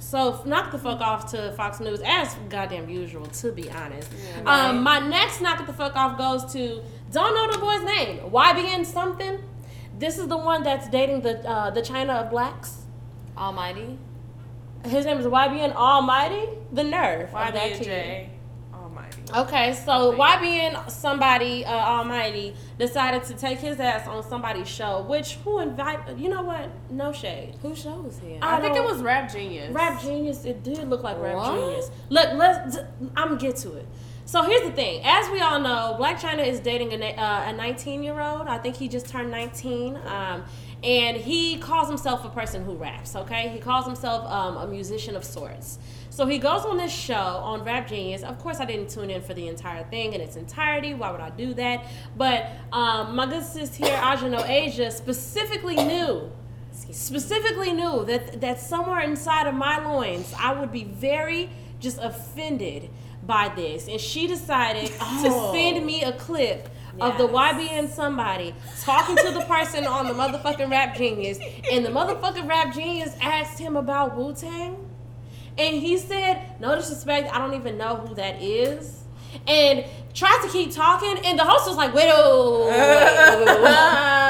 [0.00, 3.26] so knock the fuck off to Fox News as goddamn usual.
[3.26, 4.10] To be honest,
[4.44, 6.82] um, my next knock the fuck off goes to
[7.12, 8.18] don't know the boy's name.
[8.30, 9.38] YBN something.
[9.98, 12.82] This is the one that's dating the uh, the China of blacks.
[13.36, 13.98] Almighty.
[14.84, 16.48] His name is YBN Almighty.
[16.72, 17.34] The nerve.
[17.34, 17.84] of that kid.
[17.84, 18.30] J.
[18.72, 19.22] Almighty.
[19.34, 25.34] Okay, so YBN somebody uh, Almighty decided to take his ass on somebody's show, which
[25.44, 26.16] who invite?
[26.16, 26.70] You know what?
[26.90, 27.54] No shade.
[27.62, 28.38] Who shows here?
[28.42, 29.74] I I think it was Rap Genius.
[29.74, 30.44] Rap Genius.
[30.44, 31.90] It did look like Rap Genius.
[32.10, 32.76] Look, let's.
[33.16, 33.86] I'm gonna get to it.
[34.26, 35.02] So here's the thing.
[35.04, 38.48] As we all know, Blac Chyna is dating a, uh, a 19 year old.
[38.48, 39.96] I think he just turned 19.
[40.04, 40.44] Um,
[40.82, 43.14] and he calls himself a person who raps.
[43.14, 45.78] Okay, he calls himself um, a musician of sorts.
[46.10, 48.24] So he goes on this show on Rap Genius.
[48.24, 50.92] Of course, I didn't tune in for the entire thing in its entirety.
[50.92, 51.86] Why would I do that?
[52.16, 56.32] But um, my good sis here, Ajano Asia, specifically knew
[56.92, 61.48] specifically knew that that somewhere inside of my loins I would be very
[61.80, 62.90] just offended
[63.26, 63.88] by this.
[63.88, 65.52] And she decided Oh.
[65.52, 66.68] to send me a clip
[67.00, 71.38] of the YBN somebody talking to the person on the motherfucking rap genius.
[71.70, 74.76] And the motherfucking rap genius asked him about Wu-Tang.
[75.58, 79.04] And he said no disrespect I don't even know who that is.
[79.46, 79.84] And
[80.16, 82.74] tried to keep talking and the host was like wait oh wait,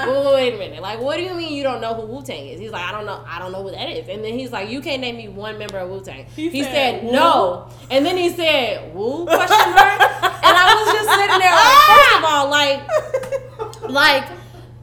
[0.09, 2.59] wait, wait, a minute like what do you mean you don't know who Wu-Tang is
[2.59, 4.69] he's like I don't know I don't know who that is and then he's like
[4.69, 8.17] you can't name me one member of Wu-Tang he, He said, "Wu?" no and then
[8.17, 12.51] he said Wu question mark and I was just sitting there like first of all
[12.51, 14.29] like like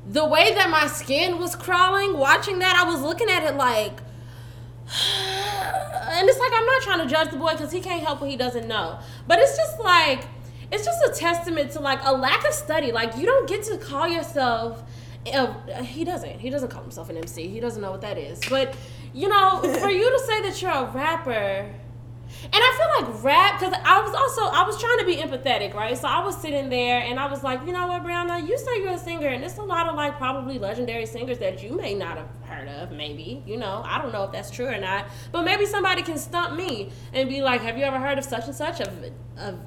[0.08, 3.99] the way that my skin was crawling watching that, I was looking at it like.
[6.16, 8.30] And it's like I'm not trying to judge the boy because he can't help what
[8.30, 8.99] he doesn't know.
[9.28, 10.26] But it's just like
[10.72, 12.91] it's just a testament to like a lack of study.
[12.91, 14.84] Like you don't get to call yourself.
[15.32, 15.53] Uh,
[15.84, 16.39] he doesn't.
[16.39, 17.47] He doesn't call himself an MC.
[17.47, 18.39] He doesn't know what that is.
[18.49, 18.76] But
[19.14, 21.70] you know, for you to say that you're a rapper
[22.45, 25.74] and I feel like rap because I was also I was trying to be empathetic,
[25.74, 25.97] right?
[25.97, 28.82] So I was sitting there and I was like, you know what, Brianna, you say
[28.82, 31.93] you're a singer, and there's a lot of like probably legendary singers that you may
[31.93, 33.43] not have heard of, maybe.
[33.45, 36.55] You know, I don't know if that's true or not, but maybe somebody can stump
[36.55, 39.59] me and be like, have you ever heard of such and such of of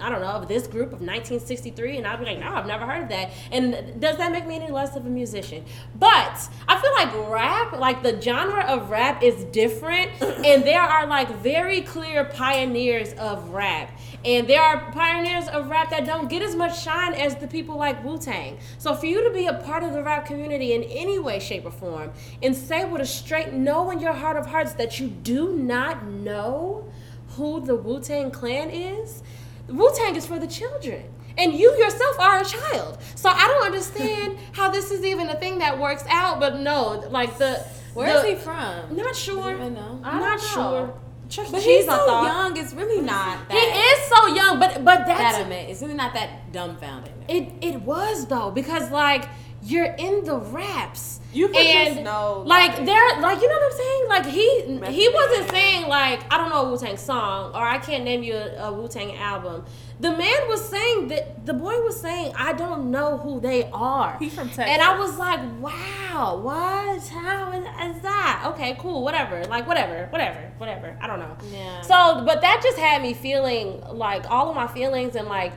[0.00, 2.84] I don't know, of this group of 1963, and I'll be like, no, I've never
[2.84, 3.30] heard of that.
[3.52, 5.64] And does that make me any less of a musician?
[5.98, 11.06] But I feel like rap, like the genre of rap is different, and there are
[11.06, 13.96] like very clear pioneers of rap.
[14.24, 17.76] And there are pioneers of rap that don't get as much shine as the people
[17.76, 18.58] like Wu Tang.
[18.78, 21.66] So for you to be a part of the rap community in any way, shape,
[21.66, 22.10] or form,
[22.42, 26.04] and say with a straight no in your heart of hearts that you do not
[26.04, 26.90] know
[27.36, 29.22] who the Wu Tang Clan is,
[29.68, 31.04] Wu Tang is for the children.
[31.36, 32.98] And you yourself are a child.
[33.16, 37.04] So I don't understand how this is even a thing that works out, but no,
[37.10, 37.64] like the.
[37.94, 38.96] Where the, is he from?
[38.96, 39.54] Not sure.
[39.54, 40.00] even know?
[40.04, 40.86] I'm not I don't know.
[40.86, 40.94] sure.
[41.28, 41.46] Chuck.
[41.50, 42.24] But he's I so thought.
[42.24, 42.56] young.
[42.56, 43.56] It's really not that.
[43.56, 47.12] He is so young, but but that's that It's really not that dumbfounding.
[47.28, 47.52] it.
[47.62, 49.26] It was though because like
[49.64, 51.20] you're in the raps.
[51.32, 54.08] You could and just know, like, like- they're like you know what I'm saying.
[54.08, 57.62] Like he Method he wasn't saying like I don't know a Wu Tang song or
[57.62, 59.64] I can't name you a, a Wu Tang album.
[59.98, 64.16] The man was saying that the boy was saying I don't know who they are.
[64.18, 67.06] He from Texas, And I was like, wow, what?
[67.08, 68.44] How is, is that?
[68.52, 69.44] Okay, cool, whatever.
[69.46, 70.96] Like whatever, whatever, whatever.
[71.00, 71.36] I don't know.
[71.50, 71.80] Yeah.
[71.80, 75.52] So, but that just had me feeling like all of my feelings and like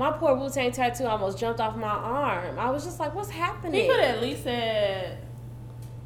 [0.00, 2.58] my poor Wu Tang tattoo almost jumped off my arm.
[2.58, 3.82] I was just like, what's happening?
[3.82, 5.18] He could have at least said,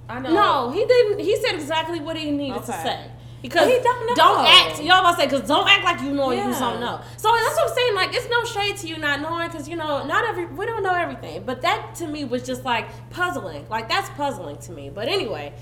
[0.08, 0.34] I know.
[0.34, 1.20] No, he didn't.
[1.20, 3.10] He said exactly what he needed to say.
[3.40, 4.14] Because He don't know.
[4.16, 4.82] Don't act.
[4.82, 7.00] Y'all about to say because don't act like you know and you don't know.
[7.18, 7.94] So that's what I'm saying.
[7.94, 10.82] Like it's no shade to you not knowing because you know not every we don't
[10.82, 11.44] know everything.
[11.44, 13.66] But that to me was just like puzzling.
[13.68, 14.90] Like that's puzzling to me.
[14.90, 15.52] But anyway.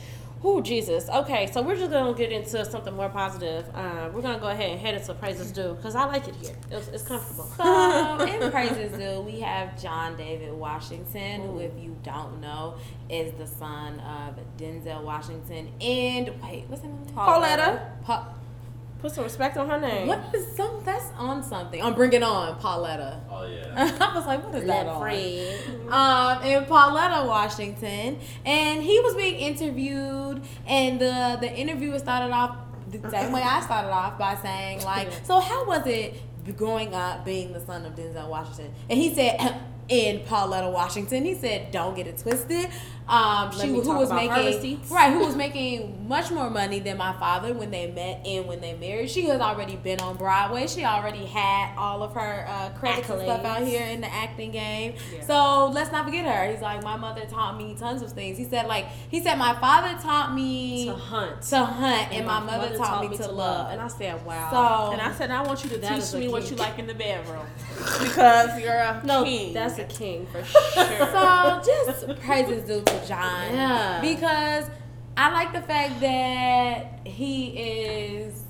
[0.45, 1.09] Oh Jesus.
[1.09, 3.65] Okay, so we're just gonna get into something more positive.
[3.75, 6.57] Uh, we're gonna go ahead and head into praises due because I like it here.
[6.71, 7.45] It's, it's comfortable.
[7.57, 12.75] So in praises due, we have John David Washington, who, if you don't know,
[13.09, 17.07] is the son of Denzel Washington and wait, what's his name?
[17.15, 17.93] Pauletta.
[18.03, 18.35] Pa-
[19.03, 20.07] Put some respect on her name.
[20.07, 20.81] what is some?
[20.85, 21.83] That's on something.
[21.83, 23.21] I'm bringing on Pauletta.
[23.29, 23.97] Oh yeah.
[24.01, 25.03] I was like, what is that Let on?
[25.89, 32.57] um, and Pauletta Washington, and he was being interviewed, and the the interviewer started off
[32.93, 36.21] the same way I started off by saying like, so how was it
[36.57, 38.73] growing up being the son of Denzel Washington?
[38.89, 39.61] And he said.
[39.93, 42.71] In Pauletta Washington, he said, "Don't get it twisted."
[43.09, 47.13] Um, she me who was making right, who was making much more money than my
[47.15, 49.11] father when they met and when they married.
[49.11, 50.67] She has already been on Broadway.
[50.69, 54.53] She already had all of her uh, credits and stuff out here in the acting
[54.53, 54.95] game.
[55.13, 55.27] Yeah.
[55.27, 56.51] So let's not forget her.
[56.53, 58.39] He's like, my mother taught me tons of things.
[58.39, 61.43] He said, like, he said, my father taught me To hunt.
[61.43, 63.73] to hunt, and, my, mother, taught, me to love.
[63.73, 64.87] And I said, wow.
[64.87, 66.95] So And I said, I want you to teach me what you like in the
[66.95, 67.47] bedroom.
[68.01, 69.53] because you're a no, king.
[69.53, 70.99] that's a king for sure.
[71.13, 73.53] so just praises due to John.
[73.55, 74.01] Yeah.
[74.01, 74.67] Because
[75.17, 78.43] I like the fact that he is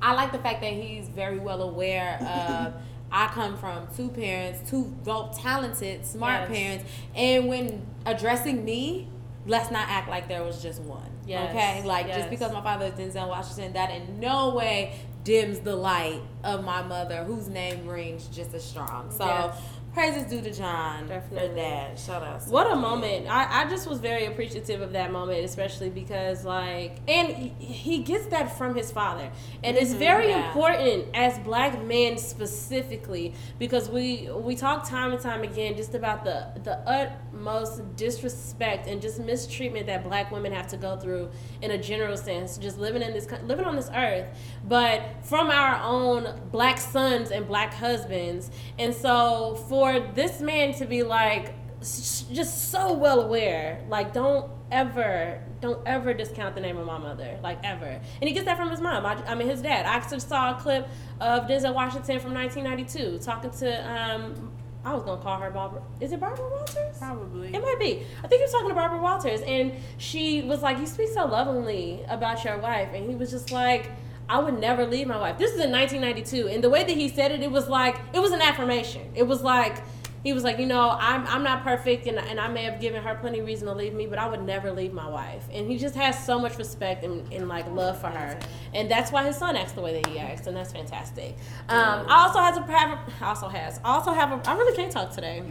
[0.00, 2.74] I like the fact that he's very well aware of
[3.10, 6.58] I come from two parents, two both talented, smart Yes.
[6.58, 6.84] parents,
[7.16, 9.08] and when addressing me,
[9.46, 11.08] let's not act like there was just one.
[11.26, 11.48] Yes.
[11.50, 11.82] Okay?
[11.86, 12.18] Like Yes.
[12.18, 14.94] just because my father is Denzel Washington, that in no way
[15.24, 19.10] dims the light of my mother, whose name rings just as strong.
[19.10, 19.58] So Yes.
[19.98, 21.48] Praises due to John Definitely.
[21.48, 21.98] for that.
[21.98, 22.42] Shout out.
[22.42, 23.26] What a moment.
[23.28, 27.28] I, I just was very appreciative of that moment, especially because, like, and
[27.58, 29.28] he- gets that from his father.
[29.64, 30.46] And it's mm-hmm, very yeah.
[30.46, 36.24] important as black men specifically because we we talk time and time again just about
[36.24, 37.10] the, the uh,
[37.48, 41.30] utmost disrespect and just mistreatment that black women have to go through
[41.62, 44.26] in a general sense, just living in this, living on this earth,
[44.64, 48.50] but from our own black sons and black husbands.
[48.78, 53.84] And so for this man to be like, just so well aware.
[53.88, 57.86] Like, don't ever, don't ever discount the name of my mother, like ever.
[57.86, 59.06] And he gets that from his mom.
[59.06, 59.86] I, I mean, his dad.
[59.86, 60.88] I saw a clip
[61.20, 63.92] of Denzel Washington from 1992 talking to.
[63.92, 64.50] Um,
[64.84, 65.82] I was gonna call her Barbara.
[66.00, 66.98] Is it Barbara Walters?
[66.98, 67.54] Probably.
[67.54, 68.06] It might be.
[68.22, 71.26] I think he was talking to Barbara Walters, and she was like, "You speak so
[71.26, 73.90] lovingly about your wife," and he was just like.
[74.30, 75.38] I would never leave my wife.
[75.38, 78.20] This is in 1992, and the way that he said it, it was like it
[78.20, 79.10] was an affirmation.
[79.14, 79.78] It was like
[80.24, 83.02] he was like, you know, I'm I'm not perfect, and and I may have given
[83.02, 85.44] her plenty of reason to leave me, but I would never leave my wife.
[85.52, 88.38] And he just has so much respect and, and like love for her,
[88.74, 91.36] and that's why his son acts the way that he acts, and that's fantastic.
[91.68, 94.90] Um, I also has a have a- also has also have a I really can't
[94.92, 95.42] talk today.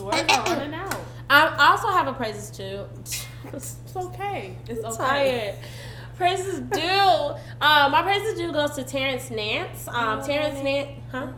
[0.00, 0.94] Words are running out.
[1.30, 2.84] I I also have a praises too.
[3.52, 4.56] It's okay.
[4.68, 4.96] It's okay.
[4.96, 5.54] tired.
[6.16, 6.80] Praises due.
[7.60, 9.86] Um, my praises due goes to Terrence Nance.
[9.88, 11.28] Um, Terrence Nance, huh?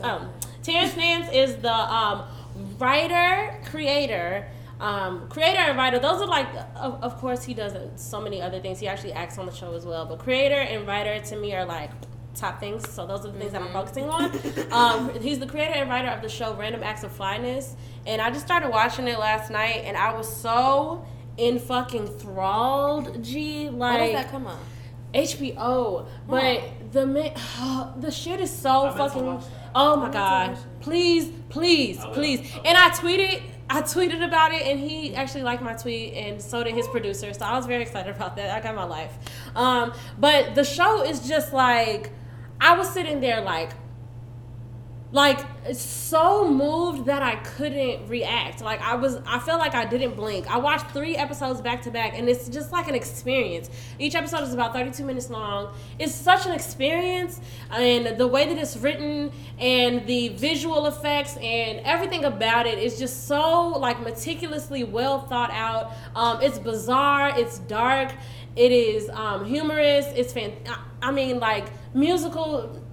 [0.00, 0.30] Um,
[0.64, 2.22] Terrence Nance is the um,
[2.78, 4.48] writer, creator,
[4.80, 5.98] um, creator and writer.
[5.98, 8.80] Those are like, of, of course, he does so many other things.
[8.80, 10.06] He actually acts on the show as well.
[10.06, 11.90] But creator and writer to me are like
[12.34, 12.88] top things.
[12.90, 14.32] So those are the things that I'm focusing on.
[14.72, 17.76] Um, he's the creator and writer of the show Random Acts of Flyness,
[18.06, 23.22] and I just started watching it last night, and I was so in fucking thralled.
[23.22, 24.58] G like When does that come on?
[25.12, 29.50] HBO, but the ma- the shit is so I meant to fucking.
[29.74, 30.56] Oh my god!
[30.80, 32.40] Please, please, please!
[32.64, 36.62] And I tweeted, I tweeted about it, and he actually liked my tweet, and so
[36.62, 37.32] did his producer.
[37.32, 38.50] So I was very excited about that.
[38.56, 39.12] I got my life.
[39.56, 42.12] Um, but the show is just like,
[42.60, 43.70] I was sitting there like,
[45.14, 45.38] like
[45.72, 48.60] so moved that I couldn't react.
[48.60, 50.50] Like I was, I felt like I didn't blink.
[50.52, 53.70] I watched three episodes back to back, and it's just like an experience.
[54.00, 55.72] Each episode is about thirty-two minutes long.
[56.00, 59.30] It's such an experience, and the way that it's written,
[59.60, 65.52] and the visual effects, and everything about it is just so like meticulously well thought
[65.52, 65.92] out.
[66.16, 67.38] Um, it's bizarre.
[67.38, 68.12] It's dark.
[68.56, 70.06] It is um, humorous.
[70.16, 70.54] It's fan.
[71.00, 72.83] I mean, like musical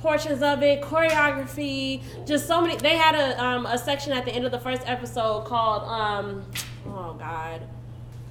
[0.00, 2.76] portions of it, choreography, just so many.
[2.76, 6.44] They had a um, a section at the end of the first episode called um,
[6.86, 7.62] oh god.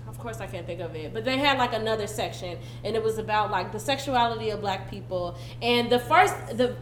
[0.08, 3.02] Of course, I can't think of it, but they had like another section, and it
[3.02, 5.38] was about like the sexuality of Black people.
[5.62, 6.76] And the first, the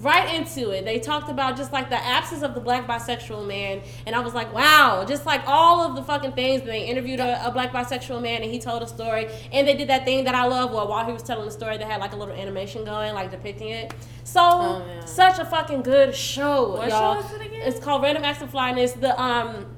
[0.00, 3.82] right into it, they talked about just like the absence of the Black bisexual man,
[4.06, 6.62] and I was like, wow, just like all of the fucking things.
[6.62, 9.88] They interviewed a, a Black bisexual man, and he told a story, and they did
[9.88, 10.72] that thing that I love.
[10.72, 13.30] Well, while he was telling the story, they had like a little animation going, like
[13.30, 13.92] depicting it.
[14.24, 15.04] So Oh, yeah.
[15.04, 17.20] such a fucking good show, What y'all.
[17.20, 17.62] show is it again?
[17.64, 18.92] It's called Random Acts of Flyness.
[18.92, 19.76] The um,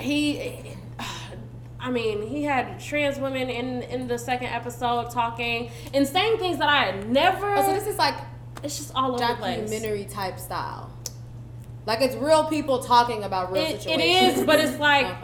[0.00, 0.62] he.
[1.80, 6.58] I mean, he had trans women in in the second episode talking and saying things
[6.58, 7.54] that I had never.
[7.54, 8.14] Oh, so this is like
[8.62, 9.58] it's just all over the place.
[9.70, 10.90] documentary type style.
[11.86, 14.38] Like it's real people talking about real It, it situations.
[14.40, 15.16] is, but it's like Okay.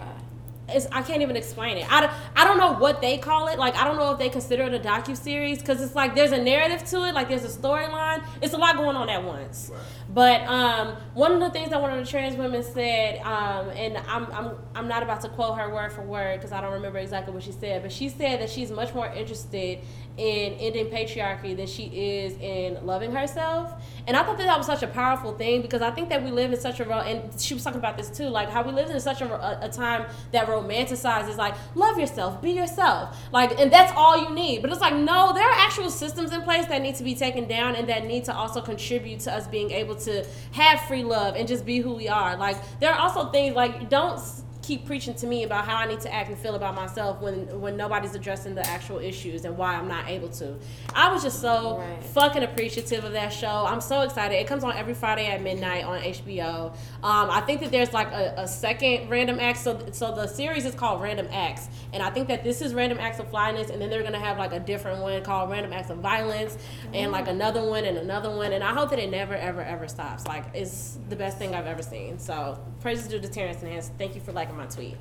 [0.77, 1.93] it's I can't even explain it.
[1.93, 3.59] I don't, I don't know what they call it.
[3.59, 6.33] Like I don't know if they consider it a docu series because it's like there's
[6.33, 7.15] a narrative to it.
[7.15, 8.25] Like there's a storyline.
[8.41, 9.71] It's a lot going on at once.
[10.15, 13.99] But um, one of the things that one of the trans women said, um, and
[13.99, 16.99] I'm, I'm I'm not about to quote her word for word because I don't remember
[16.99, 19.81] exactly what she said, but she said that she's much more interested
[20.17, 23.73] in ending patriarchy than she is in loving herself.
[24.07, 26.31] And I thought that that was such a powerful thing because I think that we
[26.31, 28.91] live in such a and she was talking about this too, like how we live
[28.91, 33.73] in such a, a, a time that romanticizes like love yourself, be yourself, like, and
[33.73, 34.63] that's all you need.
[34.63, 37.49] But it's like no, there are actual systems in place that need to be taken
[37.49, 40.04] down and that need to also contribute to us being able to
[40.53, 42.37] have free love and just be who we are.
[42.37, 44.21] Like there are also things like don't
[44.65, 47.61] keep preaching to me about how I need to act and feel about myself when
[47.61, 50.55] when nobody's addressing the actual issues and why I'm not able to.
[50.95, 52.03] I was just so Right.
[52.05, 53.67] fucking appreciative of that show.
[53.67, 54.37] I'm so excited.
[54.37, 56.73] It comes on every Friday at midnight on HBO.
[57.03, 59.59] Um, I think that there's like a, a second random act.
[59.59, 62.99] So so the series is called Random Acts, and I think that this is Random
[62.99, 65.91] Acts of Flyness, and then they're gonna have like a different one called Random Acts
[65.91, 66.57] of Violence,
[66.95, 68.53] and like another one and another one.
[68.53, 70.27] And I hope that it never ever ever stops.
[70.27, 72.19] Like it's the best thing I've ever seen.
[72.19, 73.91] So praises due to Terrence Nance.
[73.99, 74.97] Thank you for liking my tweet.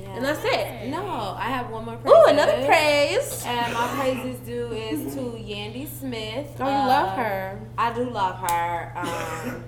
[0.00, 0.16] Yeah.
[0.16, 0.88] And that's it.
[0.90, 2.12] No, I have one more praise.
[2.14, 3.44] Ooh, another praise.
[3.46, 6.48] And my praises due is to Yandy Smith.
[6.58, 7.60] Oh, you Uh, love her.
[7.78, 8.92] I do love her.
[8.96, 9.64] Um,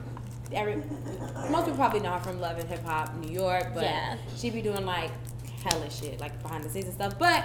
[0.53, 0.77] every
[1.51, 4.17] most people probably know her from Love and Hip Hop New York, but Yeah.
[4.37, 5.11] she be doing like
[5.65, 7.17] hella shit, like behind the scenes and stuff.
[7.19, 7.45] But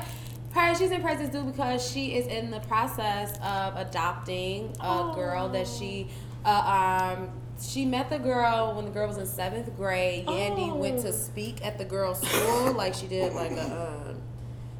[0.53, 5.49] her, she's in praises due because she is in the process of adopting a girl
[5.49, 6.07] that she,
[6.45, 7.29] uh, um,
[7.61, 10.25] she met the girl when the girl was in seventh grade.
[10.25, 11.03] Yandy went Oh.
[11.03, 13.63] to speak at the girl's school, like she did like a.
[14.09, 14.21] Um,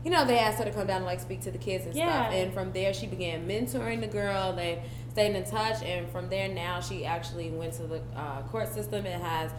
[0.03, 1.93] you know, they asked her to come down and like speak to the kids and
[1.95, 2.23] Yeah.
[2.23, 2.33] stuff.
[2.33, 4.51] And from there, she began mentoring the girl.
[4.53, 4.81] They
[5.11, 9.05] stayed in touch, and from there, now she actually went to the uh, court system
[9.05, 9.51] and has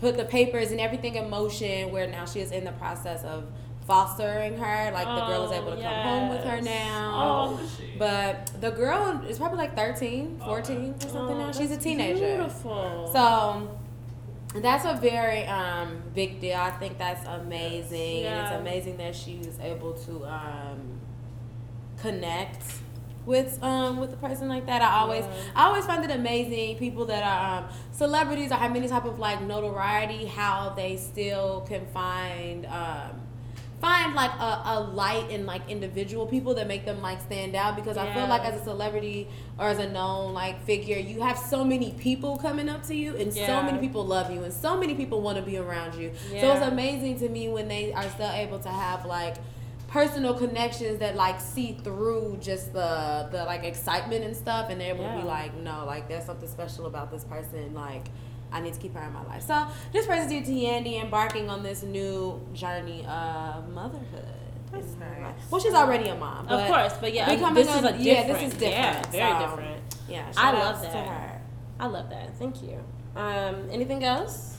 [0.00, 1.92] put the papers and everything in motion.
[1.92, 3.44] Where now she is in the process of
[3.86, 4.90] fostering her.
[4.92, 7.39] Like the girl is able to come home with her now.
[7.39, 7.39] Oh,
[8.00, 11.52] But the girl is probably like 13, 14 or something now.
[11.52, 12.34] She's a teenager.
[12.34, 13.10] Beautiful.
[13.12, 13.78] So
[14.58, 16.56] that's a very um, big deal.
[16.56, 18.52] I think that's amazing, and Yeah.
[18.52, 20.98] it's amazing that she was able to um,
[21.98, 22.64] connect
[23.26, 24.80] with um with a person like that.
[24.80, 28.88] I always I always find it amazing people that are um, celebrities or have any
[28.88, 33.20] type of like notoriety how they still can find um
[33.80, 37.76] find like a, a light in like individual people that make them like stand out
[37.76, 39.26] because I feel like as a celebrity
[39.58, 43.16] or as a known like figure you have so many people coming up to you
[43.16, 46.12] and so many people love you and so many people want to be around you.
[46.40, 49.36] So it's amazing to me when they are still able to have like
[49.88, 54.94] personal connections that like see through just the the like excitement and stuff and they're
[54.94, 58.04] able to be like no like there's something special about this person like
[58.52, 59.42] I need to keep her in my life.
[59.42, 64.24] So this brings us to Yandy embarking on this new journey of motherhood.
[64.72, 65.20] That's nice.
[65.20, 65.34] life.
[65.50, 66.48] Well, she's already a mom.
[66.48, 68.00] Of course, but yeah, becoming this is a a- different.
[68.04, 69.82] yeah, this is different, Yeah, very so- different.
[70.08, 70.92] Yeah, I love outs that.
[70.92, 71.40] to her.
[71.80, 72.36] I love that.
[72.38, 72.78] Thank you.
[73.16, 74.58] Um, anything else?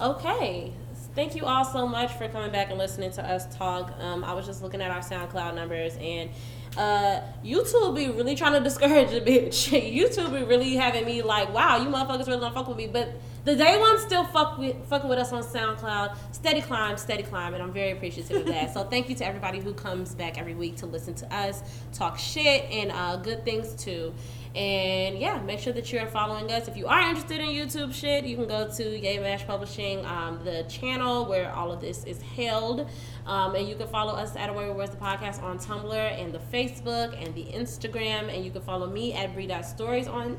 [0.00, 0.72] Okay.
[1.14, 3.92] Thank you all so much for coming back and listening to us talk.
[4.00, 6.28] Um, I was just looking at our SoundCloud numbers and
[6.76, 9.70] uh, YouTube be really trying to discourage a bitch.
[9.96, 12.86] YouTube be really having me like, wow, you motherfuckers really don't fuck with me.
[12.86, 13.12] But
[13.44, 16.16] the day ones still fuck with fucking with us on SoundCloud.
[16.32, 18.74] Steady climb, steady climb, and I'm very appreciative of that.
[18.74, 22.18] so thank you to everybody who comes back every week to listen to us talk
[22.18, 24.12] shit and uh, good things too.
[24.54, 26.68] And yeah, make sure that you're following us.
[26.68, 30.44] If you are interested in YouTube shit, you can go to Yay Mash Publishing, um,
[30.44, 32.88] the channel where all of this is held.
[33.26, 36.38] Um, and you can follow us at Away Where's the Podcast on Tumblr and the
[36.38, 38.32] Facebook and the Instagram.
[38.32, 40.38] And you can follow me at Bree Stories on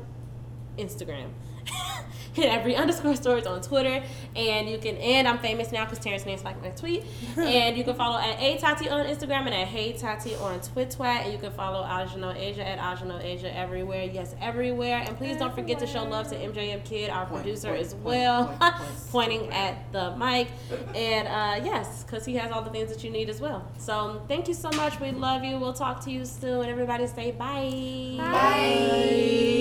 [0.78, 1.28] Instagram.
[2.36, 4.02] and every underscore stories on Twitter.
[4.34, 7.04] And you can and I'm famous now because Terrence Nance like my tweet.
[7.36, 11.04] and you can follow at A Tati on Instagram and at Hey Tati on Twitter.
[11.04, 14.04] And you can follow Ajano Asia at Ajano Asia everywhere.
[14.04, 15.04] Yes, everywhere.
[15.06, 17.94] And please don't forget to show love to MJM Kid, our Point, producer point, as
[17.94, 18.74] point, well, point, point.
[19.10, 20.48] pointing at the mic.
[20.94, 23.66] And uh, yes, because he has all the things that you need as well.
[23.78, 25.00] So thank you so much.
[25.00, 25.58] We love you.
[25.58, 26.66] We'll talk to you soon.
[26.66, 28.16] Everybody say bye.
[28.18, 29.56] Bye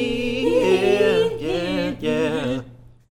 [1.99, 2.61] yeah.